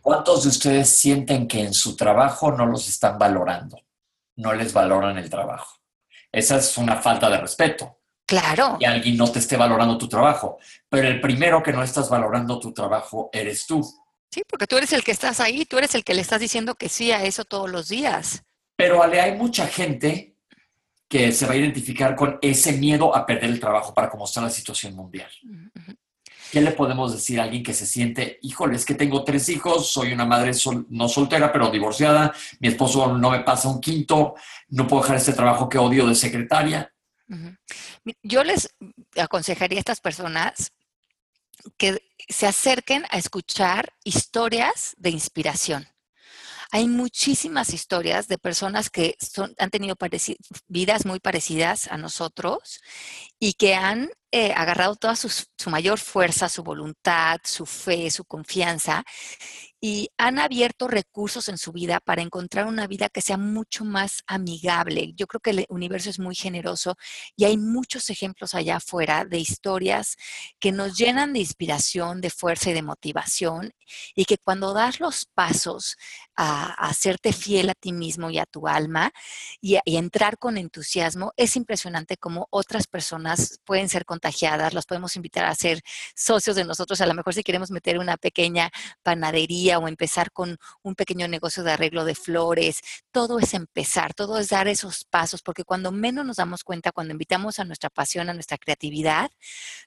¿Cuántos 0.00 0.42
de 0.42 0.48
ustedes 0.48 0.88
sienten 0.88 1.46
que 1.46 1.60
en 1.60 1.72
su 1.72 1.94
trabajo 1.94 2.50
no 2.50 2.66
los 2.66 2.88
están 2.88 3.16
valorando? 3.16 3.80
No 4.34 4.52
les 4.52 4.72
valoran 4.72 5.16
el 5.16 5.30
trabajo. 5.30 5.76
Esa 6.32 6.56
es 6.56 6.76
una 6.76 6.96
falta 6.96 7.30
de 7.30 7.38
respeto. 7.38 8.00
Claro. 8.26 8.76
Que 8.80 8.88
alguien 8.88 9.16
no 9.16 9.30
te 9.30 9.38
esté 9.38 9.56
valorando 9.56 9.96
tu 9.96 10.08
trabajo. 10.08 10.58
Pero 10.88 11.06
el 11.06 11.20
primero 11.20 11.62
que 11.62 11.72
no 11.72 11.84
estás 11.84 12.10
valorando 12.10 12.58
tu 12.58 12.72
trabajo 12.72 13.30
eres 13.32 13.66
tú. 13.68 13.88
Sí, 14.28 14.42
porque 14.48 14.66
tú 14.66 14.76
eres 14.76 14.92
el 14.92 15.04
que 15.04 15.12
estás 15.12 15.38
ahí, 15.38 15.64
tú 15.64 15.78
eres 15.78 15.94
el 15.94 16.02
que 16.02 16.12
le 16.12 16.22
estás 16.22 16.40
diciendo 16.40 16.74
que 16.74 16.88
sí 16.88 17.12
a 17.12 17.22
eso 17.22 17.44
todos 17.44 17.70
los 17.70 17.88
días. 17.88 18.42
Pero 18.74 19.00
Ale, 19.00 19.20
hay 19.20 19.38
mucha 19.38 19.68
gente 19.68 20.34
que 21.08 21.30
se 21.30 21.46
va 21.46 21.52
a 21.52 21.56
identificar 21.56 22.16
con 22.16 22.40
ese 22.42 22.72
miedo 22.72 23.14
a 23.14 23.24
perder 23.24 23.50
el 23.50 23.60
trabajo 23.60 23.94
para 23.94 24.10
cómo 24.10 24.24
está 24.24 24.40
la 24.40 24.50
situación 24.50 24.96
mundial. 24.96 25.30
¿Qué 26.50 26.60
le 26.60 26.72
podemos 26.72 27.12
decir 27.12 27.40
a 27.40 27.44
alguien 27.44 27.62
que 27.62 27.74
se 27.74 27.86
siente, 27.86 28.38
híjole, 28.42 28.76
es 28.76 28.84
que 28.84 28.94
tengo 28.94 29.24
tres 29.24 29.48
hijos, 29.48 29.90
soy 29.92 30.12
una 30.12 30.24
madre 30.24 30.52
no 30.90 31.08
soltera, 31.08 31.52
pero 31.52 31.70
divorciada, 31.70 32.32
mi 32.60 32.68
esposo 32.68 33.16
no 33.16 33.30
me 33.30 33.40
pasa 33.40 33.68
un 33.68 33.80
quinto, 33.80 34.34
no 34.68 34.86
puedo 34.86 35.02
dejar 35.02 35.16
este 35.16 35.32
trabajo 35.32 35.68
que 35.68 35.78
odio 35.78 36.06
de 36.06 36.14
secretaria? 36.14 36.92
Yo 38.22 38.44
les 38.44 38.74
aconsejaría 39.16 39.78
a 39.78 39.80
estas 39.80 40.00
personas 40.00 40.72
que 41.76 42.00
se 42.28 42.46
acerquen 42.46 43.04
a 43.10 43.18
escuchar 43.18 43.92
historias 44.04 44.94
de 44.98 45.10
inspiración. 45.10 45.86
Hay 46.70 46.88
muchísimas 46.88 47.72
historias 47.72 48.28
de 48.28 48.38
personas 48.38 48.90
que 48.90 49.16
son, 49.20 49.54
han 49.58 49.70
tenido 49.70 49.96
vidas 50.68 51.06
muy 51.06 51.20
parecidas 51.20 51.88
a 51.88 51.96
nosotros 51.96 52.80
y 53.38 53.54
que 53.54 53.74
han 53.74 54.10
eh, 54.32 54.52
agarrado 54.52 54.96
toda 54.96 55.16
su, 55.16 55.28
su, 55.28 55.70
mayor 55.70 55.98
fuerza, 55.98 56.48
su 56.48 56.62
voluntad, 56.62 57.40
su 57.44 57.66
fe, 57.66 58.10
su 58.10 58.24
confianza 58.24 59.04
y 59.88 60.10
han 60.18 60.40
abierto 60.40 60.88
recursos 60.88 61.48
en 61.48 61.58
su 61.58 61.70
vida 61.70 62.00
para 62.00 62.20
encontrar 62.20 62.66
una 62.66 62.88
vida 62.88 63.08
que 63.08 63.20
sea 63.20 63.36
mucho 63.36 63.84
más 63.84 64.24
amigable. 64.26 65.12
Yo 65.14 65.28
creo 65.28 65.38
que 65.38 65.50
el 65.50 65.64
universo 65.68 66.10
es 66.10 66.18
muy 66.18 66.34
generoso 66.34 66.96
y 67.36 67.44
hay 67.44 67.56
muchos 67.56 68.10
ejemplos 68.10 68.52
allá 68.54 68.78
afuera 68.78 69.24
de 69.24 69.38
historias 69.38 70.16
que 70.58 70.72
nos 70.72 70.98
llenan 70.98 71.32
de 71.32 71.38
inspiración, 71.38 72.20
de 72.20 72.30
fuerza 72.30 72.70
y 72.70 72.72
de 72.72 72.82
motivación 72.82 73.74
y 74.16 74.24
que 74.24 74.38
cuando 74.38 74.72
das 74.72 74.98
los 74.98 75.24
pasos 75.24 75.96
a, 76.34 76.72
hacerte 76.88 77.32
fiel 77.32 77.70
a 77.70 77.74
ti 77.74 77.92
mismo 77.92 78.28
y 78.30 78.38
a 78.38 78.46
tu 78.46 78.66
alma 78.66 79.12
y, 79.60 79.78
y 79.84 79.98
entrar 79.98 80.36
con 80.36 80.58
entusiasmo, 80.58 81.32
es 81.36 81.54
impresionante 81.54 82.16
cómo 82.16 82.48
otras 82.50 82.88
personas 82.88 83.60
pueden 83.64 83.88
ser 83.88 84.04
contagiadas, 84.04 84.74
los 84.74 84.84
podemos 84.84 85.14
invitar 85.14 85.44
a 85.44 85.54
ser 85.54 85.80
socios 86.16 86.56
de 86.56 86.64
nosotros, 86.64 87.00
a 87.00 87.06
lo 87.06 87.14
mejor 87.14 87.34
si 87.34 87.44
queremos 87.44 87.70
meter 87.70 88.00
una 88.00 88.16
pequeña 88.16 88.72
panadería 89.04 89.75
o 89.78 89.88
empezar 89.88 90.32
con 90.32 90.56
un 90.82 90.94
pequeño 90.94 91.28
negocio 91.28 91.62
de 91.62 91.72
arreglo 91.72 92.04
de 92.04 92.14
flores. 92.14 92.80
Todo 93.12 93.38
es 93.38 93.54
empezar, 93.54 94.14
todo 94.14 94.38
es 94.38 94.48
dar 94.48 94.68
esos 94.68 95.04
pasos, 95.04 95.42
porque 95.42 95.64
cuando 95.64 95.92
menos 95.92 96.24
nos 96.24 96.36
damos 96.36 96.64
cuenta, 96.64 96.92
cuando 96.92 97.12
invitamos 97.12 97.58
a 97.58 97.64
nuestra 97.64 97.90
pasión, 97.90 98.28
a 98.28 98.34
nuestra 98.34 98.58
creatividad, 98.58 99.30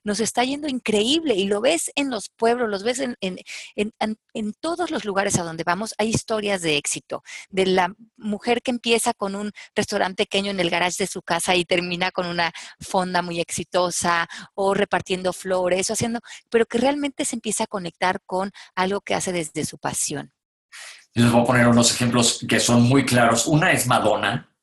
nos 0.04 0.20
está 0.20 0.44
yendo 0.44 0.68
increíble 0.68 1.34
y 1.34 1.44
lo 1.44 1.60
ves 1.60 1.90
en 1.94 2.10
los 2.10 2.28
pueblos, 2.28 2.70
los 2.70 2.82
ves 2.82 3.00
en, 3.00 3.16
en, 3.20 3.40
en, 3.76 4.52
todos 4.60 4.90
los 4.90 5.04
lugares 5.04 5.38
a 5.38 5.42
donde 5.42 5.64
vamos. 5.64 5.94
Hay 5.98 6.08
historias 6.08 6.62
de 6.62 6.76
éxito, 6.76 7.22
de 7.50 7.66
la 7.66 7.94
mujer 8.16 8.62
que 8.62 8.70
empieza 8.70 9.14
con 9.14 9.34
un 9.34 9.52
restaurante 9.74 10.24
pequeño 10.30 10.52
en 10.52 10.60
el 10.60 10.70
garage 10.70 11.02
de 11.02 11.06
su 11.08 11.22
casa 11.22 11.56
y 11.56 11.64
termina 11.64 12.12
con 12.12 12.26
una 12.26 12.52
fonda 12.78 13.20
muy 13.20 13.40
exitosa 13.40 14.28
o 14.54 14.74
repartiendo 14.74 15.32
flores 15.32 15.90
o 15.90 15.94
haciendo, 15.94 16.20
pero 16.48 16.66
que 16.66 16.78
realmente 16.78 17.24
se 17.24 17.36
empieza 17.36 17.64
a 17.64 17.66
conectar 17.66 18.20
con 18.26 18.52
algo 18.76 19.00
que 19.00 19.14
hace 19.14 19.32
desde 19.32 19.64
su 19.64 19.78
pasión. 19.80 20.32
Les 21.14 21.30
voy 21.30 21.42
a 21.42 21.44
poner 21.44 21.66
unos 21.66 21.92
ejemplos 21.92 22.44
que 22.48 22.60
son 22.60 22.82
muy 22.82 23.04
claros. 23.04 23.46
Una 23.46 23.72
es 23.72 23.86
Madonna. 23.86 24.54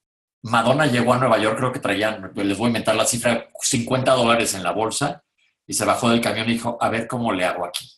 Madonna 0.43 0.85
llegó 0.85 1.13
a 1.13 1.17
Nueva 1.17 1.37
York, 1.39 1.57
creo 1.57 1.71
que 1.71 1.79
traían, 1.79 2.31
les 2.35 2.57
voy 2.57 2.65
a 2.65 2.69
inventar 2.69 2.95
la 2.95 3.05
cifra, 3.05 3.49
50 3.59 4.13
dólares 4.13 4.53
en 4.53 4.63
la 4.63 4.71
bolsa 4.71 5.23
y 5.65 5.73
se 5.73 5.83
bajó 5.83 6.09
del 6.09 6.21
camión 6.21 6.49
y 6.49 6.53
dijo, 6.53 6.77
a 6.79 6.89
ver 6.89 7.07
cómo 7.07 7.33
le 7.33 7.43
hago 7.43 7.65
aquí. 7.65 7.91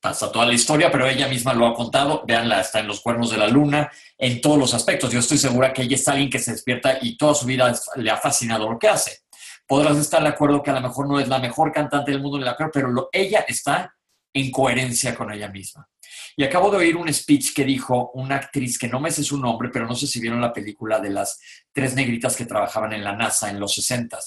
Pasa 0.00 0.32
toda 0.32 0.46
la 0.46 0.54
historia, 0.54 0.90
pero 0.90 1.06
ella 1.06 1.28
misma 1.28 1.54
lo 1.54 1.66
ha 1.66 1.74
contado. 1.74 2.24
Veanla, 2.26 2.60
está 2.60 2.80
en 2.80 2.88
los 2.88 3.00
cuernos 3.00 3.30
de 3.30 3.36
la 3.36 3.46
luna, 3.46 3.92
en 4.18 4.40
todos 4.40 4.58
los 4.58 4.74
aspectos. 4.74 5.12
Yo 5.12 5.20
estoy 5.20 5.38
segura 5.38 5.72
que 5.72 5.82
ella 5.82 5.94
es 5.94 6.08
alguien 6.08 6.30
que 6.30 6.38
se 6.38 6.52
despierta 6.52 6.98
y 7.00 7.16
toda 7.16 7.34
su 7.34 7.46
vida 7.46 7.72
le 7.96 8.10
ha 8.10 8.16
fascinado 8.16 8.68
lo 8.68 8.78
que 8.78 8.88
hace. 8.88 9.20
Podrás 9.66 9.96
estar 9.98 10.22
de 10.22 10.30
acuerdo 10.30 10.62
que 10.62 10.70
a 10.70 10.74
lo 10.74 10.80
mejor 10.80 11.06
no 11.06 11.20
es 11.20 11.28
la 11.28 11.38
mejor 11.38 11.70
cantante 11.70 12.10
del 12.10 12.20
mundo 12.20 12.38
ni 12.38 12.44
la 12.44 12.56
peor, 12.56 12.70
pero 12.72 13.08
ella 13.12 13.44
está 13.46 13.94
en 14.32 14.50
coherencia 14.50 15.14
con 15.14 15.32
ella 15.32 15.48
misma. 15.48 15.88
Y 16.36 16.44
acabo 16.44 16.70
de 16.70 16.78
oír 16.78 16.96
un 16.96 17.12
speech 17.12 17.54
que 17.54 17.64
dijo 17.64 18.10
una 18.14 18.36
actriz 18.36 18.78
que 18.78 18.88
no 18.88 19.00
me 19.00 19.10
sé 19.10 19.22
su 19.22 19.38
nombre, 19.38 19.68
pero 19.72 19.86
no 19.86 19.94
sé 19.94 20.06
si 20.06 20.20
vieron 20.20 20.40
la 20.40 20.52
película 20.52 20.98
de 20.98 21.10
las 21.10 21.40
tres 21.72 21.94
negritas 21.94 22.36
que 22.36 22.46
trabajaban 22.46 22.92
en 22.92 23.04
la 23.04 23.14
NASA 23.14 23.50
en 23.50 23.60
los 23.60 23.74
60 23.74 24.18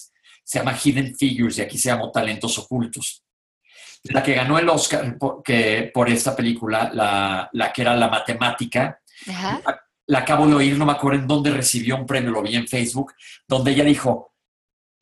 Se 0.44 0.60
llama 0.60 0.78
Hidden 0.78 1.16
Figures 1.16 1.58
y 1.58 1.62
aquí 1.62 1.78
se 1.78 1.90
llamó 1.90 2.12
Talentos 2.12 2.58
Ocultos. 2.60 3.24
La 4.04 4.22
que 4.22 4.36
ganó 4.36 4.60
el 4.60 4.70
Oscar 4.70 5.18
por, 5.18 5.42
que, 5.42 5.90
por 5.92 6.10
esta 6.10 6.36
película, 6.36 6.92
la, 6.94 7.50
la, 7.54 7.74
que 7.74 7.82
era 7.82 7.96
la 7.96 8.08
matemática, 8.08 9.00
la, 9.26 9.82
la 10.06 10.20
acabo 10.20 10.48
de 10.48 10.54
oír, 10.54 10.78
no 10.78 10.86
me 10.86 10.92
acuerdo 10.92 11.20
en 11.20 11.28
dónde 11.28 11.50
recibió 11.50 11.96
un 11.96 12.06
premio, 12.06 12.30
lo 12.30 12.44
vi 12.44 12.56
en 12.56 12.68
Facebook, 12.68 13.14
donde 13.48 13.72
ella 13.72 13.84
dijo, 13.84 14.35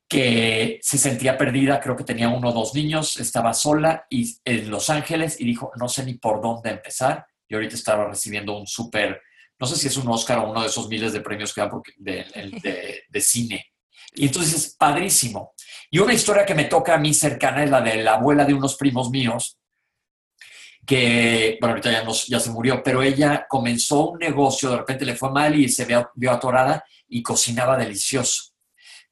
que 0.07 0.79
se 0.81 0.97
sentía 0.97 1.37
perdida, 1.37 1.79
creo 1.79 1.95
que 1.95 2.03
tenía 2.03 2.29
uno 2.29 2.49
o 2.49 2.53
dos 2.53 2.75
niños, 2.75 3.17
estaba 3.19 3.53
sola 3.53 4.05
y, 4.09 4.37
en 4.45 4.69
Los 4.69 4.89
Ángeles 4.89 5.39
y 5.39 5.45
dijo, 5.45 5.71
no 5.79 5.89
sé 5.89 6.05
ni 6.05 6.15
por 6.15 6.41
dónde 6.41 6.69
empezar. 6.69 7.25
Y 7.47 7.55
ahorita 7.55 7.75
estaba 7.75 8.07
recibiendo 8.07 8.57
un 8.57 8.67
súper, 8.67 9.21
no 9.59 9.67
sé 9.67 9.75
si 9.75 9.87
es 9.87 9.97
un 9.97 10.07
Oscar 10.09 10.39
o 10.39 10.51
uno 10.51 10.61
de 10.61 10.67
esos 10.67 10.87
miles 10.87 11.13
de 11.13 11.21
premios 11.21 11.53
que 11.53 11.61
dan 11.61 11.71
de, 11.97 13.03
de, 13.09 13.21
cine. 13.21 13.67
Y 14.15 14.27
entonces 14.27 14.53
es 14.53 14.75
padrísimo. 14.75 15.53
Y 15.89 15.99
una 15.99 16.13
historia 16.13 16.45
que 16.45 16.55
me 16.55 16.65
toca 16.65 16.95
a 16.95 16.99
mí 16.99 17.13
cercana 17.13 17.63
es 17.63 17.69
la 17.69 17.81
de 17.81 18.03
la 18.03 18.15
abuela 18.15 18.45
de 18.45 18.53
unos 18.53 18.75
primos 18.75 19.09
míos, 19.09 19.57
que, 20.85 21.57
bueno, 21.61 21.75
ahorita 21.75 21.91
ya, 21.91 22.05
ya 22.27 22.39
se 22.39 22.51
murió, 22.51 22.83
pero 22.83 23.01
ella 23.01 23.45
comenzó 23.49 24.09
un 24.09 24.19
negocio, 24.19 24.69
de 24.69 24.77
repente 24.77 25.05
le 25.05 25.15
fue 25.15 25.31
mal 25.31 25.55
y 25.55 25.69
se 25.69 25.85
vio 25.85 26.31
atorada 26.31 26.83
y 27.07 27.23
cocinaba 27.23 27.77
delicioso. 27.77 28.52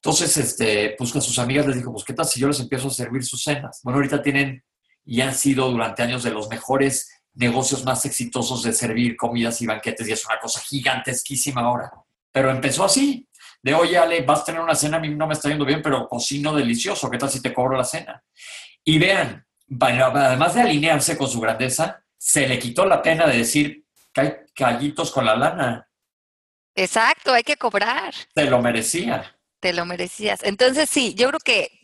Entonces, 0.03 0.35
este, 0.37 0.95
pues 0.97 1.11
con 1.11 1.21
sus 1.21 1.37
amigas 1.37 1.67
les 1.67 1.75
dijo, 1.75 1.91
pues, 1.91 2.03
¿qué 2.03 2.13
tal 2.13 2.25
si 2.25 2.39
yo 2.39 2.47
les 2.47 2.59
empiezo 2.59 2.87
a 2.87 2.91
servir 2.91 3.23
sus 3.23 3.43
cenas? 3.43 3.81
Bueno, 3.83 3.97
ahorita 3.97 4.23
tienen 4.23 4.63
y 5.05 5.21
han 5.21 5.35
sido 5.35 5.69
durante 5.69 6.01
años 6.01 6.23
de 6.23 6.31
los 6.31 6.49
mejores 6.49 7.21
negocios 7.35 7.85
más 7.85 8.03
exitosos 8.05 8.63
de 8.63 8.73
servir 8.73 9.15
comidas 9.15 9.61
y 9.61 9.67
banquetes 9.67 10.07
y 10.07 10.11
es 10.11 10.25
una 10.25 10.39
cosa 10.39 10.59
gigantesquísima 10.61 11.61
ahora. 11.61 11.91
Pero 12.31 12.49
empezó 12.49 12.83
así, 12.83 13.27
de 13.61 13.75
oye, 13.75 13.95
Ale, 13.95 14.23
vas 14.23 14.41
a 14.41 14.45
tener 14.45 14.61
una 14.61 14.73
cena, 14.73 14.97
a 14.97 14.99
mí 14.99 15.09
no 15.09 15.27
me 15.27 15.33
está 15.33 15.49
yendo 15.49 15.65
bien, 15.65 15.83
pero 15.83 16.07
cocino 16.07 16.55
delicioso, 16.55 17.07
¿qué 17.07 17.19
tal 17.19 17.29
si 17.29 17.39
te 17.39 17.53
cobro 17.53 17.77
la 17.77 17.83
cena? 17.83 18.23
Y 18.83 18.97
vean, 18.97 19.45
además 19.79 20.55
de 20.55 20.61
alinearse 20.61 21.15
con 21.15 21.29
su 21.29 21.39
grandeza, 21.39 22.03
se 22.17 22.47
le 22.47 22.57
quitó 22.57 22.87
la 22.87 23.03
pena 23.03 23.27
de 23.27 23.37
decir, 23.37 23.85
callitos 24.55 25.11
con 25.11 25.25
la 25.25 25.35
lana. 25.35 25.87
Exacto, 26.73 27.33
hay 27.33 27.43
que 27.43 27.57
cobrar. 27.57 28.15
Se 28.33 28.45
lo 28.45 28.61
merecía. 28.63 29.37
Te 29.61 29.73
lo 29.73 29.85
merecías. 29.85 30.41
Entonces, 30.43 30.89
sí, 30.89 31.13
yo 31.15 31.27
creo 31.29 31.39
que 31.39 31.81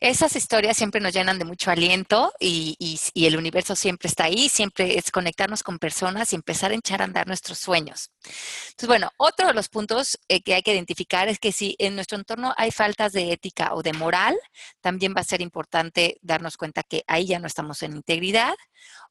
esas 0.00 0.36
historias 0.36 0.76
siempre 0.76 1.00
nos 1.00 1.12
llenan 1.12 1.40
de 1.40 1.44
mucho 1.44 1.72
aliento 1.72 2.32
y, 2.38 2.76
el 3.14 3.36
universo 3.36 3.74
siempre 3.74 4.08
está 4.08 4.24
ahí, 4.24 4.48
siempre 4.48 4.96
es 4.96 5.10
conectarnos 5.10 5.64
con 5.64 5.80
personas 5.80 6.32
y 6.32 6.36
empezar 6.36 6.70
a 6.70 6.76
echar 6.76 7.02
a 7.02 7.04
andar 7.04 7.26
nuestros 7.26 7.58
sueños. 7.58 8.12
Entonces, 8.22 8.86
bueno, 8.86 9.10
otro 9.16 9.48
de 9.48 9.54
los 9.54 9.68
puntos 9.68 10.18
eh, 10.28 10.40
que 10.40 10.54
hay 10.54 10.62
que 10.62 10.72
identificar 10.72 11.28
es 11.28 11.40
que 11.40 11.50
si 11.50 11.74
en 11.80 11.96
nuestro 11.96 12.16
entorno 12.16 12.54
hay 12.56 12.70
faltas 12.70 13.12
de 13.12 13.32
ética 13.32 13.74
o 13.74 13.82
de 13.82 13.92
moral, 13.92 14.38
también 14.80 15.12
va 15.16 15.22
a 15.22 15.24
ser 15.24 15.40
importante 15.40 16.18
darnos 16.22 16.56
cuenta 16.56 16.84
que 16.84 17.02
ahí 17.08 17.26
ya 17.26 17.40
no 17.40 17.48
estamos 17.48 17.82
en 17.82 17.96
integridad 17.96 18.54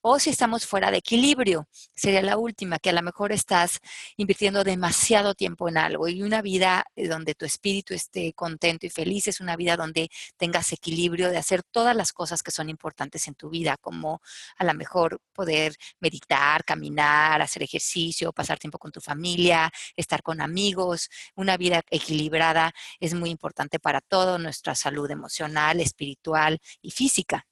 o 0.07 0.19
si 0.19 0.29
estamos 0.29 0.67
fuera 0.67 0.91
de 0.91 0.97
equilibrio. 0.97 1.67
Sería 1.95 2.21
la 2.21 2.37
última, 2.37 2.77
que 2.77 2.91
a 2.91 2.93
lo 2.93 3.01
mejor 3.01 3.31
estás 3.31 3.79
invirtiendo 4.17 4.63
demasiado 4.63 5.33
tiempo 5.33 5.67
en 5.67 5.79
algo 5.79 6.07
y 6.07 6.21
una 6.21 6.43
vida 6.43 6.85
eh, 6.95 7.07
donde 7.07 7.33
tu 7.33 7.43
espíritu 7.43 7.95
esté 7.95 8.31
contento 8.33 8.85
y 8.85 8.91
feliz 8.91 9.27
es 9.27 9.41
una 9.41 9.55
vida 9.55 9.75
donde 9.75 10.11
tengas 10.37 10.71
equilibrio 10.73 11.31
de 11.31 11.37
hacer 11.37 11.63
todas 11.63 11.95
las 11.95 12.13
cosas 12.13 12.43
que 12.43 12.51
son 12.51 12.69
importantes 12.69 13.27
en 13.27 13.33
tu 13.33 13.49
vida, 13.49 13.77
como 13.81 14.21
a 14.57 14.63
lo 14.63 14.75
mejor 14.75 15.19
poder 15.33 15.73
meditar, 15.99 16.63
caminar, 16.63 17.41
hacer 17.41 17.63
ejercicio, 17.63 18.31
pasar 18.31 18.59
tiempo 18.59 18.77
con 18.77 18.91
tu 18.91 19.01
familia, 19.01 19.71
estar 19.95 20.21
con 20.21 20.39
amigos. 20.39 21.09
Una 21.33 21.57
vida 21.57 21.81
equilibrada 21.89 22.71
es 22.99 23.15
muy 23.15 23.31
importante 23.31 23.79
para 23.79 24.01
todo, 24.01 24.37
nuestra 24.37 24.75
salud 24.75 25.09
emocional, 25.09 25.79
espiritual 25.79 26.59
y 26.83 26.91
física. 26.91 27.47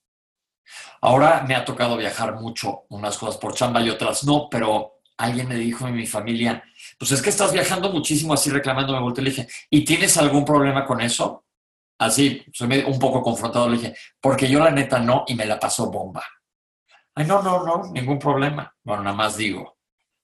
Ahora 1.01 1.43
me 1.47 1.55
ha 1.55 1.65
tocado 1.65 1.97
viajar 1.97 2.35
mucho, 2.35 2.85
unas 2.89 3.17
cosas 3.17 3.37
por 3.37 3.53
chamba 3.53 3.81
y 3.81 3.89
otras 3.89 4.23
no, 4.23 4.47
pero 4.49 5.01
alguien 5.17 5.47
me 5.47 5.55
dijo 5.55 5.87
en 5.87 5.95
mi 5.95 6.05
familia, 6.05 6.63
pues 6.97 7.11
es 7.11 7.21
que 7.21 7.29
estás 7.29 7.53
viajando 7.53 7.91
muchísimo 7.91 8.33
así 8.33 8.49
reclamándome, 8.49 8.99
volteé 8.99 9.21
y 9.21 9.25
le 9.25 9.31
dije, 9.31 9.47
¿y 9.69 9.85
tienes 9.85 10.17
algún 10.17 10.45
problema 10.45 10.85
con 10.85 11.01
eso? 11.01 11.45
Así, 11.97 12.43
soy 12.51 12.83
un 12.85 12.99
poco 12.99 13.21
confrontado, 13.21 13.69
le 13.69 13.77
dije, 13.77 13.95
porque 14.19 14.49
yo 14.49 14.59
la 14.59 14.71
neta 14.71 14.99
no 14.99 15.23
y 15.27 15.35
me 15.35 15.45
la 15.45 15.59
pasó 15.59 15.91
bomba. 15.91 16.23
Ay, 17.15 17.25
no, 17.25 17.41
no, 17.41 17.63
no, 17.63 17.91
ningún 17.91 18.17
problema. 18.17 18.75
Bueno, 18.83 19.03
nada 19.03 19.15
más 19.15 19.37
digo. 19.37 19.77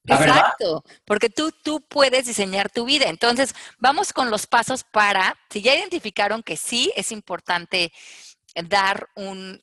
Exacto, 0.04 0.82
porque 1.04 1.28
tú, 1.28 1.52
tú 1.62 1.80
puedes 1.82 2.26
diseñar 2.26 2.70
tu 2.70 2.84
vida. 2.84 3.06
Entonces, 3.08 3.54
vamos 3.78 4.12
con 4.12 4.30
los 4.30 4.46
pasos 4.46 4.82
para, 4.82 5.36
si 5.50 5.62
ya 5.62 5.74
identificaron 5.74 6.42
que 6.42 6.56
sí 6.56 6.92
es 6.96 7.12
importante 7.12 7.92
dar 8.54 9.08
un, 9.14 9.62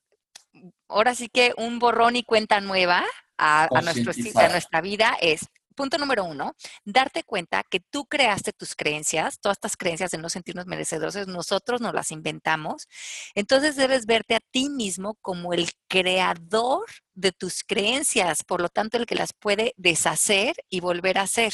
ahora 0.87 1.15
sí 1.15 1.29
que 1.29 1.53
un 1.57 1.79
borrón 1.79 2.15
y 2.15 2.23
cuenta 2.23 2.59
nueva 2.61 3.03
a, 3.37 3.67
nuestro, 3.83 4.11
a 4.41 4.49
nuestra 4.49 4.81
vida 4.81 5.15
es 5.21 5.47
punto 5.77 5.99
número 5.99 6.25
uno, 6.25 6.55
darte 6.83 7.23
cuenta 7.23 7.63
que 7.69 7.79
tú 7.79 8.05
creaste 8.07 8.51
tus 8.51 8.75
creencias, 8.75 9.39
todas 9.39 9.57
estas 9.57 9.77
creencias 9.77 10.09
de 10.09 10.17
no 10.17 10.27
sentirnos 10.27 10.65
merecedores, 10.65 11.27
nosotros 11.27 11.79
nos 11.79 11.93
las 11.93 12.11
inventamos. 12.11 12.87
Entonces 13.35 13.75
debes 13.75 14.07
verte 14.07 14.35
a 14.35 14.39
ti 14.39 14.69
mismo 14.69 15.15
como 15.21 15.53
el 15.53 15.69
creador 15.87 16.85
de 17.13 17.31
tus 17.31 17.63
creencias, 17.63 18.43
por 18.43 18.59
lo 18.59 18.69
tanto 18.69 18.97
el 18.97 19.05
que 19.05 19.15
las 19.15 19.33
puede 19.33 19.73
deshacer 19.77 20.55
y 20.67 20.79
volver 20.79 21.19
a 21.19 21.21
hacer. 21.21 21.53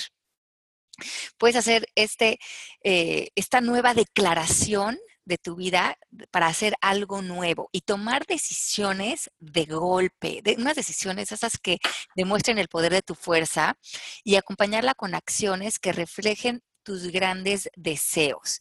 Puedes 1.38 1.58
hacer 1.58 1.88
este, 1.96 2.40
eh, 2.84 3.30
esta 3.36 3.60
nueva 3.60 3.94
declaración 3.94 4.98
de 5.26 5.38
tu 5.38 5.56
vida 5.56 5.98
para 6.32 6.48
hacer 6.48 6.76
algo 6.82 7.22
nuevo 7.22 7.70
y 7.72 7.82
tomar 7.82 8.26
decisiones 8.26 9.32
de 9.40 9.66
golpe, 9.66 10.42
de 10.44 10.56
unas 10.58 10.76
decisiones 10.76 11.32
esas 11.32 11.58
que 11.58 11.80
demuestren 12.16 12.58
el 12.58 12.68
poder 12.68 12.92
de 12.92 13.02
tu 13.02 13.16
fuerza 13.16 13.78
y 14.24 14.36
acompañarla 14.36 14.94
con 14.94 15.16
acciones 15.16 15.80
que 15.80 15.94
reflejen 15.94 16.62
tus 16.84 17.08
grandes 17.08 17.70
deseos 17.76 18.60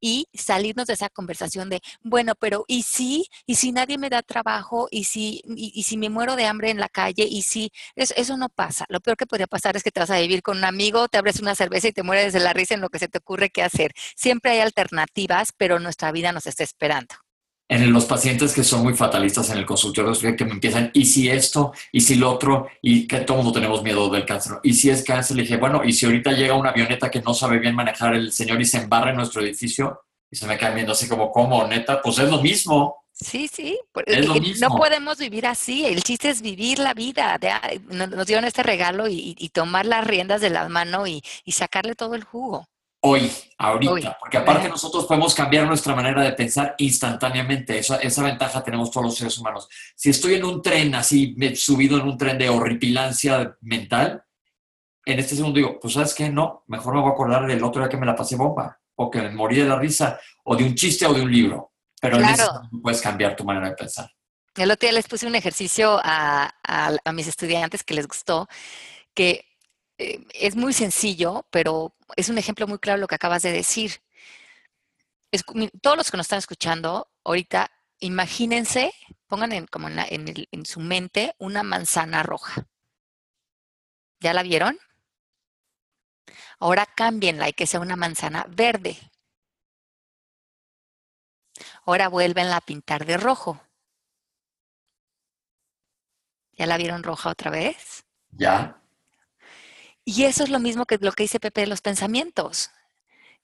y 0.00 0.28
salirnos 0.34 0.86
de 0.86 0.94
esa 0.94 1.08
conversación 1.10 1.68
de, 1.68 1.80
bueno, 2.02 2.34
pero 2.34 2.64
¿y 2.66 2.82
si? 2.82 3.26
¿Y 3.46 3.56
si 3.56 3.72
nadie 3.72 3.98
me 3.98 4.10
da 4.10 4.22
trabajo? 4.22 4.88
¿Y 4.90 5.04
si, 5.04 5.42
y, 5.46 5.82
si 5.82 5.96
me 5.98 6.10
muero 6.10 6.36
de 6.36 6.46
hambre 6.46 6.70
en 6.70 6.80
la 6.80 6.88
calle? 6.88 7.24
¿Y 7.24 7.42
si? 7.42 7.70
Eso, 7.94 8.36
no 8.36 8.48
pasa. 8.48 8.86
Lo 8.88 9.00
peor 9.00 9.16
que 9.16 9.26
podría 9.26 9.46
pasar 9.46 9.76
es 9.76 9.82
que 9.82 9.90
te 9.90 10.00
vas 10.00 10.10
a 10.10 10.18
vivir 10.18 10.42
con 10.42 10.58
un 10.58 10.64
amigo, 10.64 11.08
te 11.08 11.18
abres 11.18 11.40
una 11.40 11.54
cerveza 11.54 11.88
y 11.88 11.92
te 11.92 12.02
mueres 12.02 12.32
de 12.32 12.40
la 12.40 12.52
risa 12.52 12.74
en 12.74 12.80
lo 12.80 12.88
que 12.88 12.98
se 12.98 13.08
te 13.08 13.18
ocurre 13.18 13.50
qué 13.50 13.62
hacer. 13.62 13.92
Siempre 14.16 14.52
hay 14.52 14.60
alternativas, 14.60 15.52
pero 15.56 15.78
nuestra 15.78 16.12
vida 16.12 16.32
nos 16.32 16.46
está 16.46 16.64
esperando 16.64 17.14
en 17.70 17.92
los 17.92 18.04
pacientes 18.04 18.52
que 18.52 18.64
son 18.64 18.82
muy 18.82 18.94
fatalistas 18.94 19.48
en 19.50 19.58
el 19.58 19.64
consultorio, 19.64 20.12
que 20.36 20.44
me 20.44 20.54
empiezan, 20.54 20.90
¿y 20.92 21.04
si 21.04 21.30
esto? 21.30 21.72
¿Y 21.92 22.00
si 22.00 22.16
lo 22.16 22.32
otro? 22.32 22.66
Y 22.82 23.06
que 23.06 23.20
todo 23.20 23.36
mundo 23.36 23.52
tenemos 23.52 23.84
miedo 23.84 24.10
del 24.10 24.26
cáncer. 24.26 24.58
¿Y 24.64 24.74
si 24.74 24.90
es 24.90 25.04
cáncer? 25.04 25.36
Le 25.36 25.42
dije, 25.44 25.56
bueno, 25.56 25.84
¿y 25.84 25.92
si 25.92 26.04
ahorita 26.04 26.32
llega 26.32 26.56
una 26.56 26.70
avioneta 26.70 27.08
que 27.08 27.22
no 27.22 27.32
sabe 27.32 27.60
bien 27.60 27.76
manejar 27.76 28.16
el 28.16 28.32
señor 28.32 28.60
y 28.60 28.64
se 28.64 28.78
embarra 28.78 29.10
en 29.10 29.16
nuestro 29.18 29.40
edificio? 29.40 30.02
Y 30.28 30.34
se 30.34 30.48
me 30.48 30.58
cae 30.58 30.74
viendo 30.74 30.92
así 30.92 31.06
como, 31.08 31.30
¿cómo? 31.30 31.64
Neta, 31.68 32.02
pues 32.02 32.18
es 32.18 32.28
lo 32.28 32.42
mismo. 32.42 33.04
Sí, 33.12 33.46
sí. 33.46 33.78
Es 34.04 34.26
lo 34.26 34.34
mismo. 34.34 34.68
No 34.68 34.76
podemos 34.76 35.18
vivir 35.18 35.46
así. 35.46 35.86
El 35.86 36.02
chiste 36.02 36.28
es 36.28 36.42
vivir 36.42 36.80
la 36.80 36.92
vida. 36.92 37.38
Nos 37.88 38.26
dieron 38.26 38.46
este 38.46 38.64
regalo 38.64 39.06
y, 39.08 39.48
tomar 39.52 39.86
las 39.86 40.04
riendas 40.04 40.40
de 40.40 40.50
la 40.50 40.68
mano 40.68 41.06
y 41.06 41.22
sacarle 41.46 41.94
todo 41.94 42.16
el 42.16 42.24
jugo 42.24 42.66
hoy, 43.00 43.30
ahorita, 43.58 44.18
porque 44.20 44.38
aparte 44.38 44.68
nosotros 44.68 45.06
podemos 45.06 45.34
cambiar 45.34 45.66
nuestra 45.66 45.94
manera 45.94 46.22
de 46.22 46.32
pensar 46.32 46.74
instantáneamente. 46.78 47.78
Esa, 47.78 47.96
esa 47.96 48.22
ventaja 48.22 48.62
tenemos 48.62 48.90
todos 48.90 49.06
los 49.06 49.16
seres 49.16 49.38
humanos. 49.38 49.68
Si 49.94 50.10
estoy 50.10 50.34
en 50.34 50.44
un 50.44 50.62
tren 50.62 50.94
así, 50.94 51.34
me 51.36 51.46
he 51.46 51.56
subido 51.56 51.98
en 51.98 52.06
un 52.06 52.18
tren 52.18 52.38
de 52.38 52.48
horripilancia 52.48 53.56
mental, 53.60 54.24
en 55.04 55.18
este 55.18 55.34
segundo 55.34 55.56
digo, 55.56 55.80
pues 55.80 55.94
sabes 55.94 56.14
qué, 56.14 56.28
no, 56.28 56.64
mejor 56.66 56.94
me 56.94 57.00
voy 57.00 57.10
a 57.10 57.12
acordar 57.12 57.46
del 57.46 57.64
otro 57.64 57.80
día 57.80 57.88
que 57.88 57.96
me 57.96 58.06
la 58.06 58.14
pasé 58.14 58.36
bomba, 58.36 58.78
o 58.96 59.10
que 59.10 59.22
me 59.22 59.30
morí 59.30 59.56
de 59.56 59.64
la 59.64 59.78
risa, 59.78 60.20
o 60.44 60.54
de 60.54 60.64
un 60.64 60.74
chiste 60.74 61.06
o 61.06 61.14
de 61.14 61.22
un 61.22 61.32
libro. 61.32 61.72
Pero 62.00 62.16
en 62.16 62.24
ese 62.26 62.44
puedes 62.82 63.00
cambiar 63.00 63.34
tu 63.34 63.44
manera 63.44 63.70
de 63.70 63.74
pensar. 63.74 64.10
El 64.56 64.70
otro 64.70 64.86
día 64.86 64.92
les 64.92 65.08
puse 65.08 65.26
un 65.26 65.34
ejercicio 65.34 66.00
a, 66.02 66.52
a 66.62 67.12
mis 67.12 67.26
estudiantes 67.26 67.82
que 67.82 67.94
les 67.94 68.06
gustó, 68.06 68.48
que 69.14 69.46
eh, 70.00 70.26
es 70.32 70.56
muy 70.56 70.72
sencillo, 70.72 71.46
pero 71.50 71.94
es 72.16 72.30
un 72.30 72.38
ejemplo 72.38 72.66
muy 72.66 72.78
claro 72.78 72.98
lo 72.98 73.06
que 73.06 73.16
acabas 73.16 73.42
de 73.42 73.52
decir. 73.52 74.02
todos 75.82 75.96
los 75.98 76.10
que 76.10 76.16
nos 76.16 76.24
están 76.24 76.38
escuchando 76.38 77.10
ahorita, 77.22 77.70
imagínense, 77.98 78.92
pongan 79.26 79.52
en, 79.52 79.66
como 79.66 79.88
en, 79.88 80.64
su 80.64 80.80
mente 80.80 81.34
una 81.38 81.62
manzana 81.62 82.22
roja. 82.22 82.66
¿Ya 84.20 84.32
la 84.32 84.42
vieron? 84.42 84.78
Ahora 86.58 86.86
cámbienla 86.86 87.50
y 87.50 87.52
que 87.52 87.66
sea 87.66 87.80
una 87.80 87.96
manzana 87.96 88.46
verde. 88.48 88.96
Ahora 91.84 92.08
vuelvenla 92.08 92.56
a 92.56 92.60
pintar 92.62 93.04
de 93.04 93.18
rojo. 93.18 93.60
¿Ya 96.52 96.66
la 96.66 96.78
vieron 96.78 97.02
roja 97.02 97.30
otra 97.30 97.50
vez? 97.50 98.06
Ya. 98.30 98.79
Y 100.12 100.24
eso 100.24 100.42
es 100.42 100.50
lo 100.50 100.58
mismo 100.58 100.86
que 100.86 100.98
lo 101.00 101.12
que 101.12 101.22
dice 101.22 101.38
Pepe 101.38 101.60
de 101.60 101.66
los 101.68 101.82
pensamientos. 101.82 102.72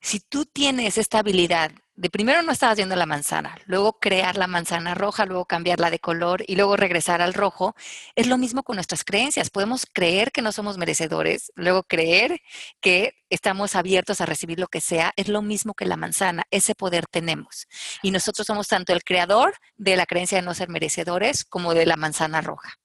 Si 0.00 0.18
tú 0.18 0.46
tienes 0.46 0.98
esta 0.98 1.20
habilidad 1.20 1.70
de 1.94 2.11
primero 2.11 2.42
no 2.42 2.50
estabas 2.50 2.76
viendo 2.76 2.96
la 2.96 3.07
manzana, 3.07 3.57
luego 3.66 4.00
crear 4.00 4.37
la 4.37 4.48
manzana 4.48 4.96
roja, 4.96 5.26
luego 5.26 5.44
cambiarla 5.44 5.90
de 5.90 6.00
color 6.00 6.42
y 6.44 6.57
luego 6.57 6.76
regresar 6.76 7.22
al 7.22 7.35
rojo, 7.35 7.76
es 8.16 8.26
lo 8.26 8.37
mismo 8.37 8.64
con 8.64 8.74
nuestras 8.74 9.05
creencias. 9.05 9.48
Podemos 9.48 9.87
creer 9.92 10.33
que 10.33 10.42
no 10.42 10.50
somos 10.50 10.76
merecedores, 10.76 11.52
luego 11.55 11.85
creer 11.85 12.40
que 12.81 13.14
estamos 13.31 13.76
abiertos 13.76 14.20
a 14.20 14.26
recibir 14.26 14.59
lo 14.59 14.66
que 14.66 14.81
sea, 14.81 15.12
es 15.14 15.29
lo 15.29 15.42
mismo 15.42 15.72
que 15.72 15.87
la 15.87 15.96
manzana, 15.96 16.46
ese 16.50 16.74
poder 16.74 17.07
tenemos. 17.07 17.68
Y 18.02 18.11
nosotros 18.11 18.44
somos 18.44 18.66
tanto 18.66 18.92
el 18.92 19.05
creador 19.05 19.55
de 19.76 19.94
la 19.94 20.07
creencia 20.07 20.38
de 20.38 20.42
no 20.42 20.52
ser 20.52 20.68
merecedores 20.68 21.44
como 21.44 21.74
de 21.74 21.87
la 21.87 21.96
manzana 21.96 22.40
roja 22.40 22.76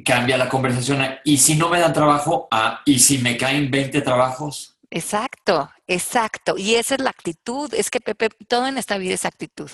cambia 0.00 0.38
la 0.38 0.48
conversación 0.48 1.02
y 1.24 1.36
si 1.36 1.54
no 1.54 1.68
me 1.68 1.78
dan 1.78 1.92
trabajo, 1.92 2.48
y 2.84 2.98
si 2.98 3.18
me 3.18 3.36
caen 3.36 3.70
20 3.70 4.00
trabajos. 4.00 4.78
Exacto, 4.90 5.70
exacto. 5.86 6.56
Y 6.56 6.74
esa 6.74 6.94
es 6.94 7.00
la 7.00 7.10
actitud. 7.10 7.72
Es 7.74 7.90
que 7.90 8.00
Pepe, 8.00 8.30
todo 8.48 8.66
en 8.66 8.78
esta 8.78 8.98
vida 8.98 9.14
es 9.14 9.24
actitud. 9.24 9.70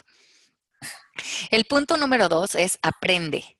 El 1.50 1.64
punto 1.64 1.96
número 1.96 2.28
dos 2.28 2.54
es 2.54 2.78
aprende. 2.83 3.57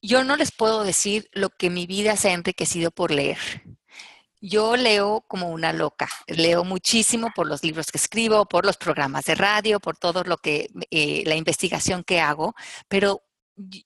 Yo 0.00 0.24
no 0.24 0.36
les 0.36 0.50
puedo 0.52 0.84
decir 0.84 1.28
lo 1.32 1.50
que 1.50 1.70
mi 1.70 1.86
vida 1.86 2.16
se 2.16 2.30
ha 2.30 2.32
enriquecido 2.32 2.90
por 2.90 3.12
leer. 3.12 3.38
Yo 4.40 4.76
leo 4.76 5.24
como 5.28 5.50
una 5.50 5.72
loca, 5.72 6.08
leo 6.26 6.64
muchísimo 6.64 7.30
por 7.32 7.46
los 7.46 7.62
libros 7.62 7.92
que 7.92 7.98
escribo, 7.98 8.46
por 8.46 8.66
los 8.66 8.76
programas 8.76 9.24
de 9.26 9.36
radio, 9.36 9.78
por 9.78 9.96
todo 9.96 10.24
lo 10.24 10.36
que, 10.38 10.68
eh, 10.90 11.22
la 11.26 11.36
investigación 11.36 12.02
que 12.02 12.20
hago, 12.20 12.56
pero 12.88 13.22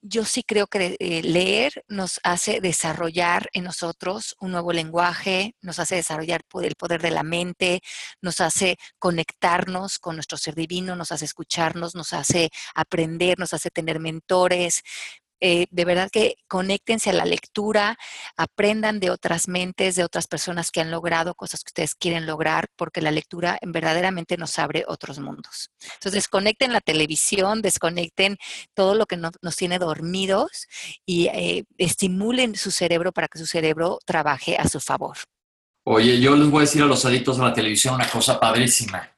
yo 0.03 0.25
sí 0.25 0.43
creo 0.43 0.67
que 0.67 0.97
eh, 0.99 1.23
leer 1.23 1.85
nos 1.89 2.21
hace 2.23 2.61
desarrollar 2.61 3.49
en 3.53 3.65
nosotros 3.65 4.37
un 4.41 4.53
nuevo 4.53 4.73
lenguaje, 4.73 5.55
nos 5.61 5.79
hace 5.79 5.97
desarrollar 5.97 6.43
el 6.63 6.75
poder 6.77 7.03
de 7.03 7.11
la 7.11 7.23
mente, 7.23 7.81
nos 8.21 8.41
hace 8.41 8.77
conectarnos 8.99 9.99
con 9.99 10.17
nuestro 10.17 10.39
ser 10.39 10.55
divino, 10.55 10.97
nos 10.97 11.13
hace 11.13 11.25
escucharnos, 11.25 11.95
nos 11.95 12.13
hace 12.13 12.51
aprender, 12.75 13.39
nos 13.39 13.53
hace 13.55 13.71
tener 13.71 14.01
mentores. 14.01 14.83
Eh, 15.41 15.67
de 15.71 15.85
verdad 15.85 16.11
que 16.11 16.37
conéctense 16.49 17.11
a 17.11 17.13
la 17.13 17.25
lectura, 17.25 17.99
aprendan 18.37 19.01
de 19.01 19.11
otras 19.11 19.49
mentes, 19.49 19.97
de 19.97 20.05
otras 20.05 20.27
personas 20.27 20.71
que 20.71 20.81
han 20.81 20.91
logrado 20.91 21.35
cosas 21.35 21.63
que 21.63 21.71
ustedes 21.71 21.95
quieren 21.95 22.27
lograr, 22.27 22.69
porque 22.77 23.01
la 23.01 23.11
lectura 23.11 23.59
verdaderamente 23.63 24.37
nos 24.37 24.59
abre 24.59 24.85
otros 24.87 25.19
mundos. 25.19 25.71
Entonces, 25.83 26.13
desconecten 26.13 26.73
la 26.73 26.81
televisión, 26.81 27.63
desconecten 27.63 28.39
todo 28.75 28.95
lo 28.95 29.07
que 29.07 29.17
nos 29.17 29.57
tiene 29.57 29.79
dormidos 29.79 30.67
y 31.05 31.27
eh, 31.27 31.65
estimulen 31.79 32.57
su 32.57 32.71
cerebro 32.71 33.13
para 33.13 33.29
que 33.29 33.39
su 33.39 33.47
cerebro 33.47 33.99
trabaje 34.05 34.57
a 34.57 34.69
su 34.69 34.81
favor. 34.81 35.17
Oye, 35.85 36.21
yo 36.21 36.35
les 36.35 36.51
voy 36.51 36.59
a 36.59 36.61
decir 36.63 36.83
a 36.83 36.87
los 36.87 37.05
adictos 37.05 37.39
de 37.39 37.45
la 37.45 37.53
televisión 37.53 37.95
una 37.95 38.11
cosa 38.11 38.41
padrísima 38.41 39.16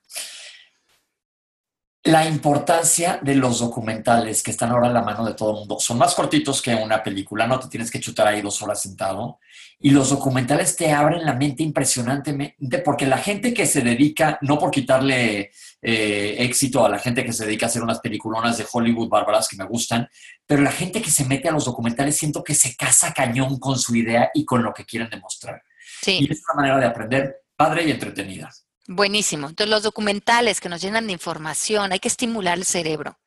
la 2.09 2.27
importancia 2.27 3.18
de 3.21 3.35
los 3.35 3.59
documentales 3.59 4.42
que 4.42 4.51
están 4.51 4.71
ahora 4.71 4.87
en 4.87 4.94
la 4.94 5.03
mano 5.03 5.27
de 5.27 5.35
todo 5.35 5.51
el 5.51 5.57
mundo. 5.59 5.79
Son 5.79 5.99
más 5.99 6.14
cortitos 6.14 6.62
que 6.62 6.75
una 6.75 7.03
película, 7.03 7.47
no 7.47 7.61
te 7.61 7.68
tienes 7.68 7.90
que 7.90 8.01
chutar 8.01 8.27
ahí 8.27 8.40
dos 8.40 8.62
horas 8.62 8.81
sentado. 8.81 9.40
Y 9.79 9.90
los 9.90 10.09
documentales 10.09 10.75
te 10.75 10.90
abren 10.90 11.27
la 11.27 11.35
mente 11.35 11.62
impresionantemente, 11.62 12.79
porque 12.79 13.05
la 13.05 13.18
gente 13.18 13.53
que 13.53 13.66
se 13.66 13.83
dedica, 13.83 14.38
no 14.40 14.59
por 14.59 14.71
quitarle 14.71 15.51
eh, 15.83 16.37
éxito 16.38 16.83
a 16.83 16.88
la 16.88 16.99
gente 16.99 17.23
que 17.27 17.33
se 17.35 17.44
dedica 17.44 17.66
a 17.66 17.68
hacer 17.68 17.83
unas 17.83 18.01
peliculonas 18.01 18.57
de 18.57 18.64
Hollywood 18.73 19.11
bárbaras 19.11 19.47
que 19.47 19.59
me 19.59 19.66
gustan, 19.66 20.09
pero 20.47 20.62
la 20.62 20.73
gente 20.73 21.03
que 21.03 21.11
se 21.11 21.27
mete 21.27 21.51
a 21.51 21.53
los 21.53 21.66
documentales 21.66 22.16
siento 22.16 22.42
que 22.42 22.55
se 22.55 22.75
casa 22.75 23.12
cañón 23.12 23.59
con 23.59 23.79
su 23.79 23.94
idea 23.94 24.31
y 24.33 24.47
con 24.47 24.62
lo 24.62 24.73
que 24.73 24.87
quieren 24.87 25.11
demostrar. 25.11 25.62
Sí. 26.01 26.21
Y 26.23 26.33
es 26.33 26.42
una 26.49 26.62
manera 26.62 26.79
de 26.79 26.87
aprender 26.87 27.42
padre 27.55 27.85
y 27.85 27.90
entretenida. 27.90 28.51
Buenísimo. 28.90 29.48
Entonces, 29.48 29.70
los 29.70 29.83
documentales 29.83 30.62
que 30.62 30.70
nos 30.70 30.81
llenan 30.81 31.07
de 31.07 31.12
información, 31.12 31.92
hay 31.92 31.98
que 31.98 32.09
estimular 32.09 32.57
el 32.57 32.64
cerebro. 32.64 33.18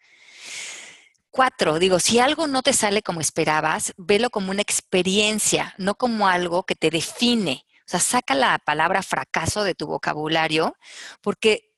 Cuatro, 1.30 1.78
digo, 1.78 2.00
si 2.00 2.18
algo 2.18 2.48
no 2.48 2.64
te 2.64 2.74
sale 2.74 3.04
como 3.04 3.22
esperabas, 3.22 3.94
velo 3.96 4.32
como 4.32 4.50
una 4.50 4.64
experiencia, 4.64 5.76
no 5.78 5.94
como 5.94 6.28
algo 6.28 6.64
que 6.64 6.74
te 6.74 6.90
define. 6.90 7.64
O 7.82 7.92
sea, 7.92 8.00
saca 8.00 8.34
la 8.34 8.58
palabra 8.58 9.04
fracaso 9.04 9.64
de 9.64 9.76
tu 9.76 9.86
vocabulario, 9.86 10.76
porque 11.22 11.70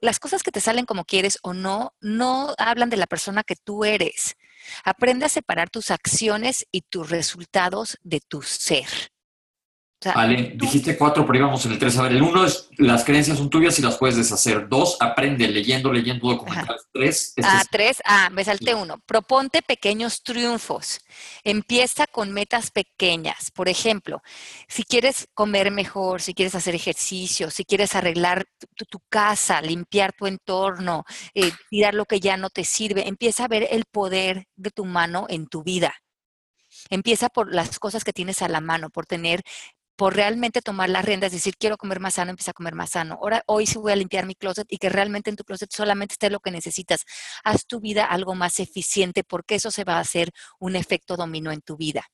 las 0.00 0.18
cosas 0.18 0.42
que 0.42 0.50
te 0.50 0.62
salen 0.62 0.86
como 0.86 1.04
quieres 1.04 1.38
o 1.42 1.52
no, 1.52 1.92
no 2.00 2.54
hablan 2.56 2.88
de 2.88 2.96
la 2.96 3.06
persona 3.06 3.44
que 3.44 3.56
tú 3.56 3.84
eres. 3.84 4.36
Aprende 4.84 5.26
a 5.26 5.28
separar 5.28 5.68
tus 5.68 5.90
acciones 5.90 6.66
y 6.72 6.80
tus 6.80 7.10
resultados 7.10 7.98
de 8.04 8.20
tu 8.20 8.40
ser 8.40 8.86
vale, 10.14 10.52
dijiste 10.56 10.96
cuatro, 10.96 11.24
pero 11.26 11.38
íbamos 11.38 11.64
en 11.66 11.72
el 11.72 11.78
tres. 11.78 11.96
A 11.98 12.02
ver, 12.02 12.12
el 12.12 12.22
uno 12.22 12.44
es 12.44 12.68
las 12.78 13.04
creencias 13.04 13.38
son 13.38 13.50
tuyas 13.50 13.78
y 13.78 13.82
las 13.82 13.96
puedes 13.98 14.16
deshacer. 14.16 14.68
Dos, 14.68 14.96
aprende 15.00 15.46
leyendo, 15.48 15.92
leyendo 15.92 16.28
documentales. 16.28 16.82
Tres. 16.92 17.34
Este 17.36 17.42
ah, 17.44 17.62
tres. 17.70 18.02
Ah, 18.04 18.30
me 18.30 18.44
salté 18.44 18.74
uno. 18.74 18.98
Proponte 19.06 19.62
pequeños 19.62 20.22
triunfos. 20.22 21.00
Empieza 21.44 22.06
con 22.06 22.32
metas 22.32 22.70
pequeñas. 22.70 23.50
Por 23.50 23.68
ejemplo, 23.68 24.22
si 24.68 24.84
quieres 24.84 25.28
comer 25.34 25.70
mejor, 25.70 26.20
si 26.20 26.34
quieres 26.34 26.54
hacer 26.54 26.74
ejercicio, 26.74 27.50
si 27.50 27.64
quieres 27.64 27.94
arreglar 27.94 28.44
tu, 28.88 29.00
casa, 29.08 29.60
limpiar 29.60 30.12
tu 30.12 30.26
entorno, 30.26 31.04
eh, 31.34 31.52
tirar 31.70 31.94
lo 31.94 32.06
que 32.06 32.20
ya 32.20 32.36
no 32.36 32.50
te 32.50 32.64
sirve, 32.64 33.08
empieza 33.08 33.44
a 33.44 33.48
ver 33.48 33.68
el 33.70 33.84
poder 33.84 34.46
de 34.56 34.70
tu 34.70 34.84
mano 34.84 35.26
en 35.28 35.46
tu 35.46 35.62
vida. 35.62 35.94
Empieza 36.90 37.28
por 37.28 37.54
las 37.54 37.78
cosas 37.78 38.04
que 38.04 38.12
tienes 38.12 38.42
a 38.42 38.48
la 38.48 38.60
mano, 38.60 38.90
por 38.90 39.06
tener 39.06 39.42
por 39.96 40.16
realmente 40.16 40.62
tomar 40.62 40.88
las 40.88 41.04
riendas, 41.04 41.32
decir, 41.32 41.54
quiero 41.58 41.76
comer 41.76 42.00
más 42.00 42.14
sano, 42.14 42.30
empieza 42.30 42.52
a 42.52 42.54
comer 42.54 42.74
más 42.74 42.90
sano. 42.90 43.14
Ahora, 43.14 43.42
hoy 43.46 43.66
sí 43.66 43.78
voy 43.78 43.92
a 43.92 43.96
limpiar 43.96 44.26
mi 44.26 44.34
closet 44.34 44.66
y 44.70 44.78
que 44.78 44.88
realmente 44.88 45.30
en 45.30 45.36
tu 45.36 45.44
closet 45.44 45.70
solamente 45.72 46.14
esté 46.14 46.30
lo 46.30 46.40
que 46.40 46.50
necesitas. 46.50 47.04
Haz 47.44 47.66
tu 47.66 47.80
vida 47.80 48.04
algo 48.04 48.34
más 48.34 48.60
eficiente 48.60 49.24
porque 49.24 49.56
eso 49.56 49.70
se 49.70 49.84
va 49.84 49.96
a 49.96 50.00
hacer 50.00 50.30
un 50.58 50.76
efecto 50.76 51.16
dominó 51.16 51.52
en 51.52 51.60
tu 51.60 51.76
vida. 51.76 52.04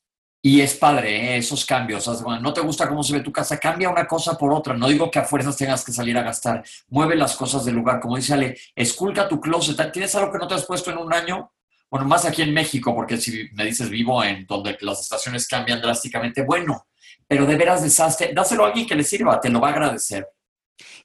Y 0.40 0.60
es 0.60 0.74
padre 0.74 1.34
¿eh? 1.34 1.36
esos 1.38 1.64
cambios. 1.64 2.06
no 2.40 2.52
te 2.52 2.60
gusta 2.60 2.88
cómo 2.88 3.02
se 3.02 3.12
ve 3.12 3.20
tu 3.20 3.32
casa, 3.32 3.58
cambia 3.58 3.90
una 3.90 4.06
cosa 4.06 4.38
por 4.38 4.52
otra. 4.52 4.76
No 4.76 4.88
digo 4.88 5.10
que 5.10 5.18
a 5.18 5.24
fuerzas 5.24 5.56
tengas 5.56 5.84
que 5.84 5.92
salir 5.92 6.16
a 6.16 6.22
gastar. 6.22 6.62
Mueve 6.88 7.16
las 7.16 7.34
cosas 7.34 7.64
del 7.64 7.74
lugar. 7.74 7.98
Como 7.98 8.16
dice 8.16 8.34
Ale, 8.34 8.56
esculca 8.74 9.28
tu 9.28 9.40
closet. 9.40 9.90
¿Tienes 9.92 10.14
algo 10.14 10.30
que 10.30 10.38
no 10.38 10.46
te 10.46 10.54
has 10.54 10.64
puesto 10.64 10.92
en 10.92 10.98
un 10.98 11.12
año? 11.12 11.52
Bueno, 11.90 12.06
más 12.06 12.24
aquí 12.24 12.42
en 12.42 12.52
México, 12.52 12.94
porque 12.94 13.16
si 13.16 13.48
me 13.54 13.64
dices 13.64 13.88
vivo 13.88 14.22
en 14.22 14.46
donde 14.46 14.76
las 14.82 15.00
estaciones 15.00 15.48
cambian 15.48 15.80
drásticamente, 15.80 16.42
bueno, 16.42 16.86
pero 17.28 17.46
de 17.46 17.56
veras 17.56 17.82
desastre, 17.82 18.32
dáselo 18.34 18.64
a 18.64 18.68
alguien 18.68 18.86
que 18.86 18.94
le 18.94 19.04
sirva, 19.04 19.40
te 19.40 19.50
lo 19.50 19.60
va 19.60 19.68
a 19.68 19.72
agradecer. 19.72 20.26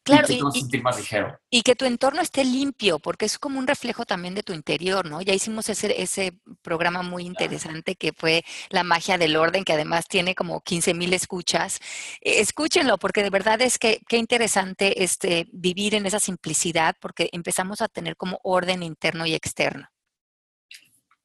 Claro, 0.04 0.28
y, 0.30 0.40
sentir 0.52 0.84
más 0.84 0.98
ligero. 0.98 1.40
y 1.50 1.62
que 1.62 1.76
tu 1.76 1.86
entorno 1.86 2.22
esté 2.22 2.44
limpio, 2.44 3.00
porque 3.00 3.26
es 3.26 3.40
como 3.40 3.58
un 3.58 3.66
reflejo 3.66 4.06
también 4.06 4.36
de 4.36 4.44
tu 4.44 4.54
interior, 4.54 5.10
¿no? 5.10 5.22
Ya 5.22 5.34
hicimos 5.34 5.70
ese, 5.70 6.02
ese 6.02 6.40
programa 6.62 7.02
muy 7.02 7.26
interesante 7.26 7.96
que 7.96 8.14
fue 8.14 8.44
La 8.70 8.84
magia 8.84 9.18
del 9.18 9.36
orden, 9.36 9.64
que 9.64 9.74
además 9.74 10.08
tiene 10.08 10.36
como 10.36 10.62
15 10.62 10.94
mil 10.94 11.14
escuchas. 11.14 11.80
E, 12.22 12.42
escúchenlo, 12.42 12.98
porque 12.98 13.24
de 13.24 13.30
verdad 13.30 13.62
es 13.62 13.80
que 13.80 14.02
qué 14.08 14.18
interesante 14.18 15.04
este, 15.04 15.48
vivir 15.52 15.96
en 15.96 16.06
esa 16.06 16.20
simplicidad, 16.20 16.96
porque 17.00 17.30
empezamos 17.32 17.82
a 17.82 17.88
tener 17.88 18.16
como 18.18 18.40
orden 18.44 18.84
interno 18.84 19.26
y 19.26 19.34
externo. 19.34 19.88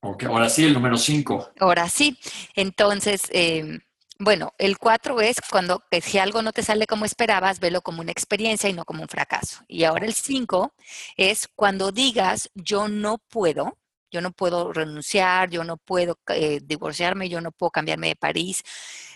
Ok, 0.01 0.25
ahora 0.25 0.49
sí, 0.49 0.65
el 0.65 0.75
número 0.75 0.97
5. 0.97 1.55
Ahora 1.59 1.89
sí. 1.89 2.17
Entonces, 2.55 3.23
eh, 3.33 3.81
bueno, 4.19 4.53
el 4.59 4.79
4 4.79 5.21
es 5.21 5.37
cuando 5.49 5.85
si 6.03 6.19
algo 6.19 6.43
no 6.43 6.53
te 6.53 6.63
sale 6.63 6.87
como 6.87 7.05
esperabas, 7.05 7.61
velo 7.61 7.83
como 7.83 8.01
una 8.01 8.11
experiencia 8.13 8.69
y 8.69 8.73
no 8.73 8.85
como 8.85 9.03
un 9.03 9.09
fracaso. 9.09 9.65
Y 9.69 9.85
ahora 9.85 10.07
el 10.07 10.15
5 10.15 10.75
es 11.17 11.49
cuando 11.55 11.93
digas 11.93 12.51
yo 12.55 12.89
no 12.89 13.19
puedo, 13.19 13.79
yo 14.11 14.21
no 14.21 14.33
puedo 14.33 14.73
renunciar, 14.73 15.51
yo 15.51 15.65
no 15.65 15.77
puedo 15.77 16.19
eh, 16.29 16.61
divorciarme, 16.65 17.29
yo 17.29 17.41
no 17.41 17.53
puedo 17.53 17.71
cambiarme 17.71 18.09
de 18.09 18.17
París. 18.17 18.63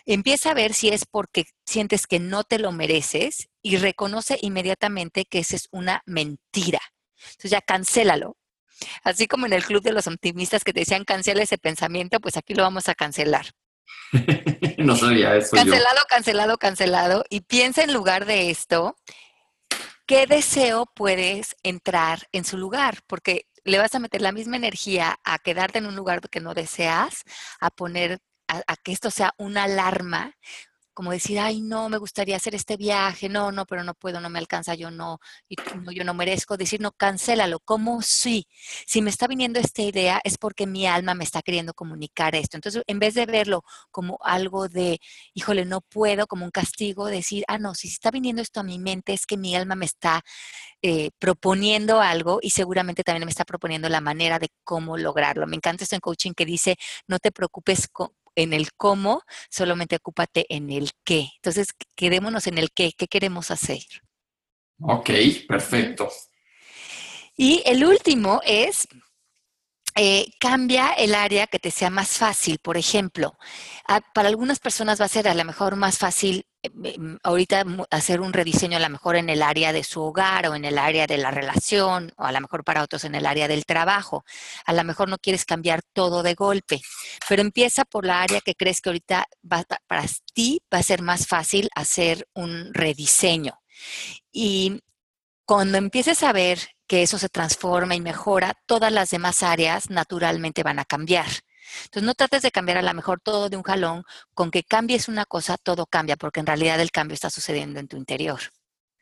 Empieza 0.06 0.50
a 0.50 0.54
ver 0.54 0.74
si 0.74 0.88
es 0.90 1.04
porque 1.06 1.46
sientes 1.66 2.06
que 2.06 2.20
no 2.20 2.44
te 2.44 2.58
lo 2.58 2.72
mereces 2.72 3.48
y 3.62 3.78
reconoce 3.78 4.38
inmediatamente 4.42 5.24
que 5.24 5.40
esa 5.40 5.56
es 5.56 5.68
una 5.72 6.02
mentira. 6.06 6.80
Entonces 7.16 7.50
ya 7.50 7.60
cancélalo. 7.60 8.36
Así 9.04 9.26
como 9.28 9.46
en 9.46 9.52
el 9.54 9.64
club 9.64 9.82
de 9.82 9.92
los 9.92 10.06
optimistas 10.06 10.64
que 10.64 10.72
te 10.72 10.80
decían 10.80 11.04
cancela 11.04 11.42
ese 11.42 11.58
pensamiento, 11.58 12.20
pues 12.20 12.36
aquí 12.36 12.54
lo 12.54 12.62
vamos 12.64 12.88
a 12.88 12.94
cancelar. 12.94 13.46
no 14.78 14.96
sabía 14.96 15.36
eso. 15.36 15.56
Cancelado, 15.56 16.00
cancelado, 16.08 16.58
cancelado. 16.58 17.24
Y 17.30 17.40
piensa 17.40 17.82
en 17.82 17.92
lugar 17.92 18.26
de 18.26 18.50
esto, 18.50 18.96
¿qué 20.06 20.26
deseo 20.26 20.86
puedes 20.94 21.56
entrar 21.62 22.28
en 22.32 22.44
su 22.44 22.58
lugar? 22.58 23.00
Porque 23.06 23.46
le 23.64 23.78
vas 23.78 23.94
a 23.94 24.00
meter 24.00 24.20
la 24.20 24.32
misma 24.32 24.56
energía 24.56 25.18
a 25.24 25.38
quedarte 25.38 25.78
en 25.78 25.86
un 25.86 25.96
lugar 25.96 26.20
que 26.28 26.40
no 26.40 26.54
deseas, 26.54 27.22
a 27.60 27.70
poner, 27.70 28.20
a 28.48 28.76
que 28.76 28.92
esto 28.92 29.10
sea 29.10 29.34
una 29.38 29.64
alarma, 29.64 30.36
como 30.94 31.10
decir, 31.10 31.38
ay, 31.38 31.60
no, 31.60 31.88
me 31.88 31.98
gustaría 31.98 32.36
hacer 32.36 32.54
este 32.54 32.76
viaje, 32.76 33.28
no, 33.28 33.52
no, 33.52 33.66
pero 33.66 33.84
no 33.84 33.94
puedo, 33.94 34.20
no 34.20 34.30
me 34.30 34.38
alcanza, 34.38 34.74
yo 34.74 34.90
no, 34.90 35.20
y 35.48 35.56
yo 35.94 36.04
no 36.04 36.14
merezco, 36.14 36.56
decir, 36.56 36.80
no, 36.80 36.92
cancélalo, 36.92 37.60
¿cómo 37.60 38.02
sí? 38.02 38.46
Si 38.86 39.02
me 39.02 39.10
está 39.10 39.26
viniendo 39.26 39.60
esta 39.60 39.82
idea 39.82 40.20
es 40.24 40.38
porque 40.38 40.66
mi 40.66 40.86
alma 40.86 41.14
me 41.14 41.24
está 41.24 41.42
queriendo 41.42 41.74
comunicar 41.74 42.34
esto. 42.34 42.56
Entonces, 42.56 42.82
en 42.86 42.98
vez 42.98 43.14
de 43.14 43.26
verlo 43.26 43.64
como 43.90 44.18
algo 44.22 44.68
de, 44.68 45.00
híjole, 45.34 45.64
no 45.64 45.80
puedo, 45.80 46.26
como 46.26 46.44
un 46.44 46.50
castigo, 46.50 47.06
decir, 47.06 47.44
ah, 47.48 47.58
no, 47.58 47.74
si 47.74 47.88
está 47.88 48.10
viniendo 48.10 48.42
esto 48.42 48.60
a 48.60 48.62
mi 48.64 48.78
mente 48.78 49.12
es 49.12 49.26
que 49.26 49.36
mi 49.36 49.54
alma 49.56 49.74
me 49.74 49.86
está 49.86 50.22
eh, 50.82 51.10
proponiendo 51.18 52.00
algo 52.00 52.38
y 52.42 52.50
seguramente 52.50 53.04
también 53.04 53.24
me 53.24 53.30
está 53.30 53.44
proponiendo 53.44 53.88
la 53.88 54.00
manera 54.00 54.38
de 54.38 54.48
cómo 54.64 54.96
lograrlo. 54.96 55.46
Me 55.46 55.56
encanta 55.56 55.84
esto 55.84 55.96
en 55.96 56.00
coaching 56.00 56.32
que 56.32 56.44
dice, 56.44 56.76
no 57.06 57.18
te 57.18 57.32
preocupes 57.32 57.88
en 58.34 58.52
el 58.52 58.72
cómo, 58.72 59.22
solamente 59.50 59.96
ocúpate 59.96 60.46
en 60.48 60.70
el 60.70 60.90
qué. 61.04 61.28
Entonces, 61.36 61.68
quedémonos 61.94 62.46
en 62.46 62.58
el 62.58 62.70
qué, 62.72 62.92
qué 62.92 63.08
queremos 63.08 63.50
hacer. 63.50 63.82
Ok, 64.80 65.10
perfecto. 65.46 66.08
Y 67.36 67.62
el 67.64 67.84
último 67.84 68.40
es 68.44 68.88
eh, 69.94 70.26
cambia 70.40 70.92
el 70.92 71.14
área 71.14 71.46
que 71.46 71.58
te 71.58 71.70
sea 71.70 71.90
más 71.90 72.16
fácil. 72.16 72.58
Por 72.58 72.76
ejemplo, 72.76 73.36
para 74.14 74.28
algunas 74.28 74.58
personas 74.58 75.00
va 75.00 75.04
a 75.04 75.08
ser 75.08 75.28
a 75.28 75.34
lo 75.34 75.44
mejor 75.44 75.76
más 75.76 75.98
fácil 75.98 76.46
ahorita 77.22 77.64
hacer 77.90 78.20
un 78.20 78.32
rediseño 78.32 78.76
a 78.76 78.80
lo 78.80 78.88
mejor 78.88 79.16
en 79.16 79.28
el 79.28 79.42
área 79.42 79.72
de 79.72 79.84
su 79.84 80.00
hogar 80.00 80.46
o 80.48 80.54
en 80.54 80.64
el 80.64 80.78
área 80.78 81.06
de 81.06 81.18
la 81.18 81.30
relación 81.30 82.12
o 82.16 82.24
a 82.24 82.32
lo 82.32 82.40
mejor 82.40 82.64
para 82.64 82.82
otros 82.82 83.04
en 83.04 83.14
el 83.14 83.26
área 83.26 83.48
del 83.48 83.64
trabajo. 83.64 84.24
A 84.64 84.72
lo 84.72 84.84
mejor 84.84 85.08
no 85.08 85.18
quieres 85.18 85.44
cambiar 85.44 85.82
todo 85.92 86.22
de 86.22 86.34
golpe, 86.34 86.80
pero 87.28 87.42
empieza 87.42 87.84
por 87.84 88.06
la 88.06 88.22
área 88.22 88.40
que 88.40 88.54
crees 88.54 88.80
que 88.80 88.90
ahorita 88.90 89.26
para 89.86 90.04
ti 90.34 90.60
va 90.72 90.78
a 90.78 90.82
ser 90.82 91.02
más 91.02 91.26
fácil 91.26 91.68
hacer 91.74 92.28
un 92.34 92.72
rediseño. 92.72 93.60
Y 94.30 94.80
cuando 95.44 95.78
empieces 95.78 96.22
a 96.22 96.32
ver 96.32 96.60
que 96.86 97.02
eso 97.02 97.18
se 97.18 97.28
transforma 97.28 97.94
y 97.94 98.00
mejora, 98.00 98.54
todas 98.66 98.92
las 98.92 99.10
demás 99.10 99.42
áreas 99.42 99.90
naturalmente 99.90 100.62
van 100.62 100.78
a 100.78 100.84
cambiar. 100.84 101.26
Entonces 101.84 102.02
no 102.02 102.14
trates 102.14 102.42
de 102.42 102.50
cambiar 102.50 102.78
a 102.78 102.82
lo 102.82 102.94
mejor 102.94 103.20
todo 103.20 103.48
de 103.48 103.56
un 103.56 103.62
jalón, 103.62 104.04
con 104.34 104.50
que 104.50 104.64
cambies 104.64 105.08
una 105.08 105.24
cosa, 105.24 105.56
todo 105.56 105.86
cambia, 105.86 106.16
porque 106.16 106.40
en 106.40 106.46
realidad 106.46 106.80
el 106.80 106.90
cambio 106.90 107.14
está 107.14 107.30
sucediendo 107.30 107.80
en 107.80 107.88
tu 107.88 107.96
interior. 107.96 108.40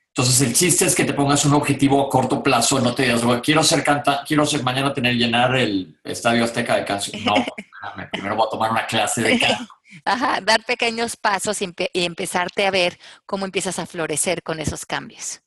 Entonces 0.08 0.40
el 0.40 0.54
chiste 0.54 0.84
es 0.86 0.94
que 0.94 1.04
te 1.04 1.14
pongas 1.14 1.44
un 1.44 1.54
objetivo 1.54 2.04
a 2.04 2.08
corto 2.08 2.42
plazo, 2.42 2.80
no 2.80 2.94
te 2.94 3.04
digas, 3.04 3.22
quiero 3.42 3.62
ser 3.62 3.84
canta, 3.84 4.24
quiero 4.26 4.44
ser 4.44 4.62
mañana 4.64 4.92
tener 4.92 5.14
llenar 5.14 5.54
el 5.54 5.98
Estadio 6.02 6.44
Azteca 6.44 6.76
de 6.76 6.84
canción. 6.84 7.24
No, 7.24 7.34
primero 8.12 8.34
voy 8.34 8.46
a 8.46 8.50
tomar 8.50 8.70
una 8.72 8.86
clase 8.86 9.22
de 9.22 9.38
canto. 9.38 9.72
Ajá, 10.04 10.40
dar 10.40 10.64
pequeños 10.64 11.16
pasos 11.16 11.60
y, 11.62 11.72
empezarte 11.94 12.66
a 12.66 12.70
ver 12.70 12.98
cómo 13.26 13.44
empiezas 13.44 13.78
a 13.78 13.86
florecer 13.86 14.42
con 14.42 14.60
esos 14.60 14.86
cambios. 14.86 15.42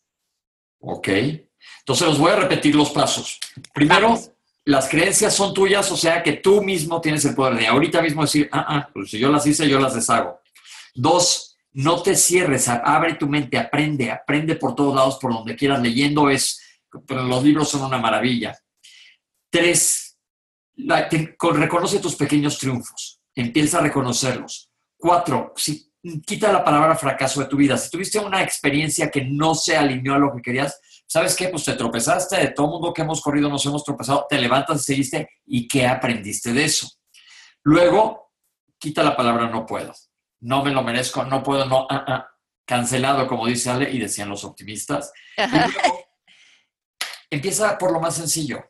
Ok. 0.79 1.07
Entonces 1.79 2.07
los 2.07 2.17
voy 2.17 2.31
a 2.31 2.35
repetir 2.35 2.75
los 2.75 2.89
pasos. 2.91 3.39
Primero, 3.73 4.17
las 4.65 4.87
creencias 4.87 5.33
son 5.33 5.53
tuyas, 5.53 5.91
o 5.91 5.97
sea 5.97 6.23
que 6.23 6.33
tú 6.33 6.63
mismo 6.63 7.01
tienes 7.01 7.25
el 7.25 7.35
poder 7.35 7.55
de 7.55 7.67
ahorita 7.67 8.01
mismo 8.01 8.21
decir, 8.21 8.49
ah, 8.51 8.65
ah, 8.67 8.89
pues 8.93 9.09
si 9.09 9.19
yo 9.19 9.29
las 9.29 9.45
hice, 9.45 9.67
yo 9.67 9.79
las 9.79 9.95
deshago. 9.95 10.39
Dos, 10.95 11.57
no 11.73 12.01
te 12.01 12.15
cierres, 12.15 12.67
abre 12.69 13.15
tu 13.15 13.27
mente, 13.27 13.57
aprende, 13.57 14.11
aprende 14.11 14.55
por 14.55 14.75
todos 14.75 14.95
lados, 14.95 15.17
por 15.19 15.33
donde 15.33 15.55
quieras, 15.55 15.81
leyendo 15.81 16.29
es, 16.29 16.61
pero 17.05 17.23
los 17.23 17.43
libros 17.43 17.69
son 17.69 17.83
una 17.83 17.97
maravilla. 17.97 18.57
Tres, 19.49 20.17
reconoce 20.75 21.99
tus 21.99 22.15
pequeños 22.15 22.57
triunfos, 22.57 23.19
empieza 23.35 23.79
a 23.79 23.81
reconocerlos. 23.81 24.69
Cuatro, 24.97 25.53
si, 25.57 25.91
quita 26.25 26.51
la 26.51 26.63
palabra 26.63 26.95
fracaso 26.95 27.39
de 27.39 27.47
tu 27.47 27.57
vida. 27.57 27.77
Si 27.77 27.89
tuviste 27.89 28.19
una 28.19 28.43
experiencia 28.43 29.09
que 29.09 29.25
no 29.25 29.55
se 29.55 29.75
alineó 29.75 30.15
a 30.15 30.19
lo 30.19 30.35
que 30.35 30.41
querías, 30.41 30.79
¿sabes 31.13 31.35
qué? 31.35 31.49
Pues 31.49 31.63
te 31.63 31.73
tropezaste, 31.73 32.37
de 32.37 32.47
todo 32.47 32.67
mundo 32.67 32.93
que 32.93 33.03
hemos 33.03 33.21
corrido 33.21 33.49
nos 33.49 33.65
hemos 33.65 33.83
tropezado, 33.83 34.25
te 34.27 34.39
levantas 34.39 34.81
y 34.81 34.83
seguiste, 34.83 35.29
¿y 35.45 35.67
qué 35.67 35.85
aprendiste 35.85 36.53
de 36.53 36.65
eso? 36.65 36.89
Luego, 37.63 38.31
quita 38.79 39.03
la 39.03 39.15
palabra 39.15 39.47
no 39.47 39.65
puedo 39.65 39.93
no 40.43 40.63
me 40.63 40.71
lo 40.71 40.83
merezco, 40.83 41.23
no 41.23 41.41
puedo, 41.41 41.65
no, 41.65 41.87
ah, 41.89 42.05
ah, 42.07 42.29
cancelado, 42.65 43.27
como 43.27 43.47
dice 43.47 43.69
Ale, 43.69 43.89
y 43.89 43.97
decían 43.97 44.29
los 44.29 44.43
optimistas. 44.43 45.11
empieza 47.29 47.77
por 47.77 47.91
lo 47.91 47.99
más 47.99 48.15
sencillo. 48.15 48.63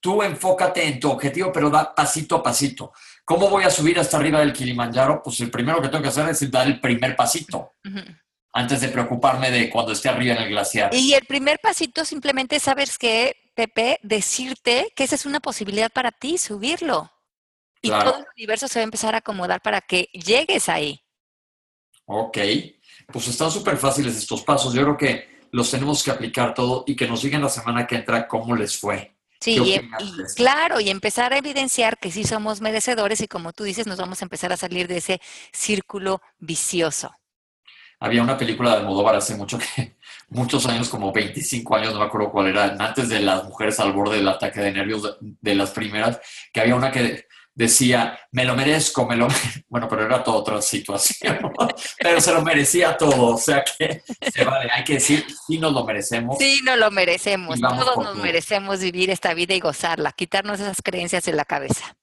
Tú 0.00 0.22
enfócate 0.22 0.86
en 0.86 1.00
tu 1.00 1.10
objetivo, 1.10 1.50
pero 1.52 1.70
da 1.70 1.92
pasito 1.94 2.36
a 2.36 2.42
pasito. 2.42 2.92
¿Cómo 3.24 3.48
voy 3.48 3.64
a 3.64 3.70
subir 3.70 3.98
hasta 3.98 4.16
arriba 4.16 4.40
del 4.40 4.52
Kilimanjaro? 4.52 5.22
Pues 5.22 5.40
el 5.40 5.50
primero 5.50 5.82
que 5.82 5.88
tengo 5.88 6.02
que 6.02 6.08
hacer 6.08 6.28
es 6.28 6.48
dar 6.50 6.66
el 6.66 6.80
primer 6.80 7.16
pasito. 7.16 7.72
Antes 8.58 8.80
de 8.80 8.88
preocuparme 8.88 9.52
de 9.52 9.70
cuando 9.70 9.92
esté 9.92 10.08
arriba 10.08 10.34
en 10.34 10.42
el 10.42 10.48
glaciar. 10.48 10.92
Y 10.92 11.14
el 11.14 11.24
primer 11.26 11.60
pasito 11.60 12.04
simplemente 12.04 12.58
sabes 12.58 12.98
que, 12.98 13.52
Pepe, 13.54 14.00
decirte 14.02 14.92
que 14.96 15.04
esa 15.04 15.14
es 15.14 15.26
una 15.26 15.38
posibilidad 15.38 15.92
para 15.92 16.10
ti, 16.10 16.38
subirlo. 16.38 17.08
Y 17.80 17.90
todo 17.90 18.18
el 18.18 18.26
universo 18.36 18.66
se 18.66 18.80
va 18.80 18.82
a 18.82 18.84
empezar 18.90 19.14
a 19.14 19.18
acomodar 19.18 19.62
para 19.62 19.80
que 19.80 20.08
llegues 20.12 20.68
ahí. 20.68 21.00
Ok, 22.06 22.36
pues 23.12 23.28
están 23.28 23.52
súper 23.52 23.76
fáciles 23.76 24.16
estos 24.16 24.42
pasos. 24.42 24.74
Yo 24.74 24.82
creo 24.82 24.96
que 24.96 25.46
los 25.52 25.70
tenemos 25.70 26.02
que 26.02 26.10
aplicar 26.10 26.52
todo 26.52 26.82
y 26.84 26.96
que 26.96 27.06
nos 27.06 27.22
digan 27.22 27.42
la 27.42 27.48
semana 27.48 27.86
que 27.86 27.94
entra 27.94 28.26
cómo 28.26 28.56
les 28.56 28.76
fue. 28.76 29.14
Sí, 29.40 29.56
y, 29.56 30.34
claro, 30.34 30.80
y 30.80 30.90
empezar 30.90 31.32
a 31.32 31.38
evidenciar 31.38 31.96
que 31.98 32.10
sí 32.10 32.24
somos 32.24 32.60
merecedores 32.60 33.20
y 33.20 33.28
como 33.28 33.52
tú 33.52 33.62
dices, 33.62 33.86
nos 33.86 33.98
vamos 33.98 34.20
a 34.20 34.24
empezar 34.24 34.52
a 34.52 34.56
salir 34.56 34.88
de 34.88 34.96
ese 34.96 35.20
círculo 35.52 36.20
vicioso. 36.40 37.14
Había 38.00 38.22
una 38.22 38.38
película 38.38 38.70
de 38.70 38.76
Almodóvar 38.78 39.16
hace 39.16 39.34
mucho 39.34 39.58
que, 39.58 39.96
muchos 40.28 40.66
años, 40.66 40.88
como 40.88 41.12
25 41.12 41.76
años, 41.76 41.92
no 41.92 42.00
me 42.00 42.06
acuerdo 42.06 42.30
cuál 42.30 42.48
era, 42.48 42.76
antes 42.78 43.08
de 43.08 43.20
las 43.20 43.44
mujeres 43.44 43.80
al 43.80 43.92
borde 43.92 44.16
del 44.16 44.28
ataque 44.28 44.60
de 44.60 44.72
nervios 44.72 45.18
de 45.20 45.54
las 45.54 45.70
primeras, 45.70 46.20
que 46.52 46.60
había 46.60 46.76
una 46.76 46.90
que 46.90 47.26
decía, 47.58 48.16
me 48.30 48.44
lo 48.44 48.54
merezco, 48.54 49.04
me 49.04 49.16
lo 49.16 49.26
Bueno, 49.68 49.88
pero 49.88 50.06
era 50.06 50.22
toda 50.22 50.38
otra 50.38 50.62
situación, 50.62 51.52
pero 51.98 52.20
se 52.20 52.32
lo 52.32 52.42
merecía 52.42 52.96
todo, 52.96 53.34
o 53.34 53.36
sea 53.36 53.64
que 53.64 54.02
se 54.32 54.44
vale, 54.44 54.70
hay 54.72 54.84
que 54.84 54.94
decir, 54.94 55.26
sí 55.46 55.58
nos 55.58 55.72
lo 55.72 55.84
merecemos. 55.84 56.38
Sí, 56.38 56.60
nos 56.64 56.78
lo 56.78 56.90
merecemos, 56.92 57.60
todos 57.60 57.96
nos 57.96 58.16
merecemos 58.16 58.78
vivir 58.78 59.10
esta 59.10 59.34
vida 59.34 59.54
y 59.54 59.60
gozarla, 59.60 60.12
quitarnos 60.12 60.60
esas 60.60 60.80
creencias 60.82 61.24
de 61.24 61.32
la 61.32 61.44
cabeza. 61.44 61.97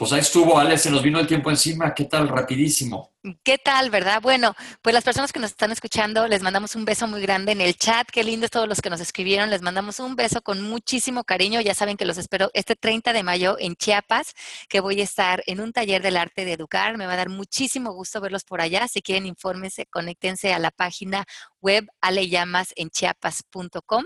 Pues 0.00 0.14
ahí 0.14 0.20
estuvo, 0.20 0.58
Ale, 0.58 0.78
se 0.78 0.90
nos 0.90 1.02
vino 1.02 1.20
el 1.20 1.26
tiempo 1.26 1.50
encima. 1.50 1.92
¿Qué 1.92 2.06
tal? 2.06 2.26
Rapidísimo. 2.26 3.10
¿Qué 3.42 3.58
tal, 3.58 3.90
verdad? 3.90 4.22
Bueno, 4.22 4.54
pues 4.80 4.94
las 4.94 5.04
personas 5.04 5.30
que 5.30 5.38
nos 5.40 5.50
están 5.50 5.72
escuchando, 5.72 6.26
les 6.26 6.40
mandamos 6.40 6.74
un 6.74 6.86
beso 6.86 7.06
muy 7.06 7.20
grande 7.20 7.52
en 7.52 7.60
el 7.60 7.76
chat. 7.76 8.08
Qué 8.10 8.24
lindos 8.24 8.48
todos 8.48 8.66
los 8.66 8.80
que 8.80 8.88
nos 8.88 9.02
escribieron. 9.02 9.50
Les 9.50 9.60
mandamos 9.60 10.00
un 10.00 10.16
beso 10.16 10.40
con 10.40 10.62
muchísimo 10.62 11.22
cariño. 11.24 11.60
Ya 11.60 11.74
saben 11.74 11.98
que 11.98 12.06
los 12.06 12.16
espero 12.16 12.48
este 12.54 12.76
30 12.76 13.12
de 13.12 13.22
mayo 13.22 13.56
en 13.58 13.76
Chiapas, 13.76 14.32
que 14.70 14.80
voy 14.80 15.02
a 15.02 15.04
estar 15.04 15.42
en 15.46 15.60
un 15.60 15.74
taller 15.74 16.00
del 16.00 16.16
arte 16.16 16.46
de 16.46 16.54
educar. 16.54 16.96
Me 16.96 17.04
va 17.04 17.12
a 17.12 17.16
dar 17.16 17.28
muchísimo 17.28 17.92
gusto 17.92 18.22
verlos 18.22 18.44
por 18.44 18.62
allá. 18.62 18.88
Si 18.88 19.02
quieren, 19.02 19.26
infórmense, 19.26 19.84
conéctense 19.84 20.54
a 20.54 20.58
la 20.58 20.70
página 20.70 21.26
web 21.60 21.86
aleyamasenchiapas.com 22.00 24.04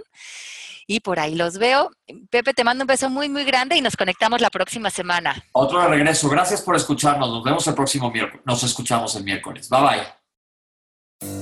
y 0.86 1.00
por 1.00 1.18
ahí 1.18 1.34
los 1.34 1.58
veo. 1.58 1.90
Pepe, 2.30 2.54
te 2.54 2.64
mando 2.64 2.84
un 2.84 2.88
beso 2.88 3.08
muy, 3.08 3.28
muy 3.28 3.44
grande 3.44 3.76
y 3.76 3.80
nos 3.80 3.96
conectamos 3.96 4.40
la 4.40 4.50
próxima 4.50 4.90
semana. 4.90 5.44
Otro 5.52 5.80
de 5.80 5.88
regreso. 5.88 6.28
Gracias 6.28 6.62
por 6.62 6.76
escucharnos. 6.76 7.30
Nos 7.30 7.42
vemos 7.42 7.66
el 7.66 7.74
próximo 7.74 8.10
miércoles. 8.10 8.42
Nos 8.44 8.62
escuchamos 8.62 9.14
el 9.16 9.24
miércoles. 9.24 9.68
Bye 9.68 9.80
bye. 9.80 10.02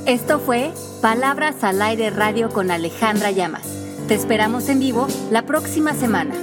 Esto 0.06 0.38
fue 0.38 0.72
Palabras 1.00 1.64
al 1.64 1.82
Aire 1.82 2.10
Radio 2.10 2.50
con 2.50 2.70
Alejandra 2.70 3.30
Llamas. 3.30 3.66
Te 4.08 4.14
esperamos 4.14 4.68
en 4.68 4.80
vivo 4.80 5.06
la 5.30 5.42
próxima 5.42 5.94
semana. 5.94 6.34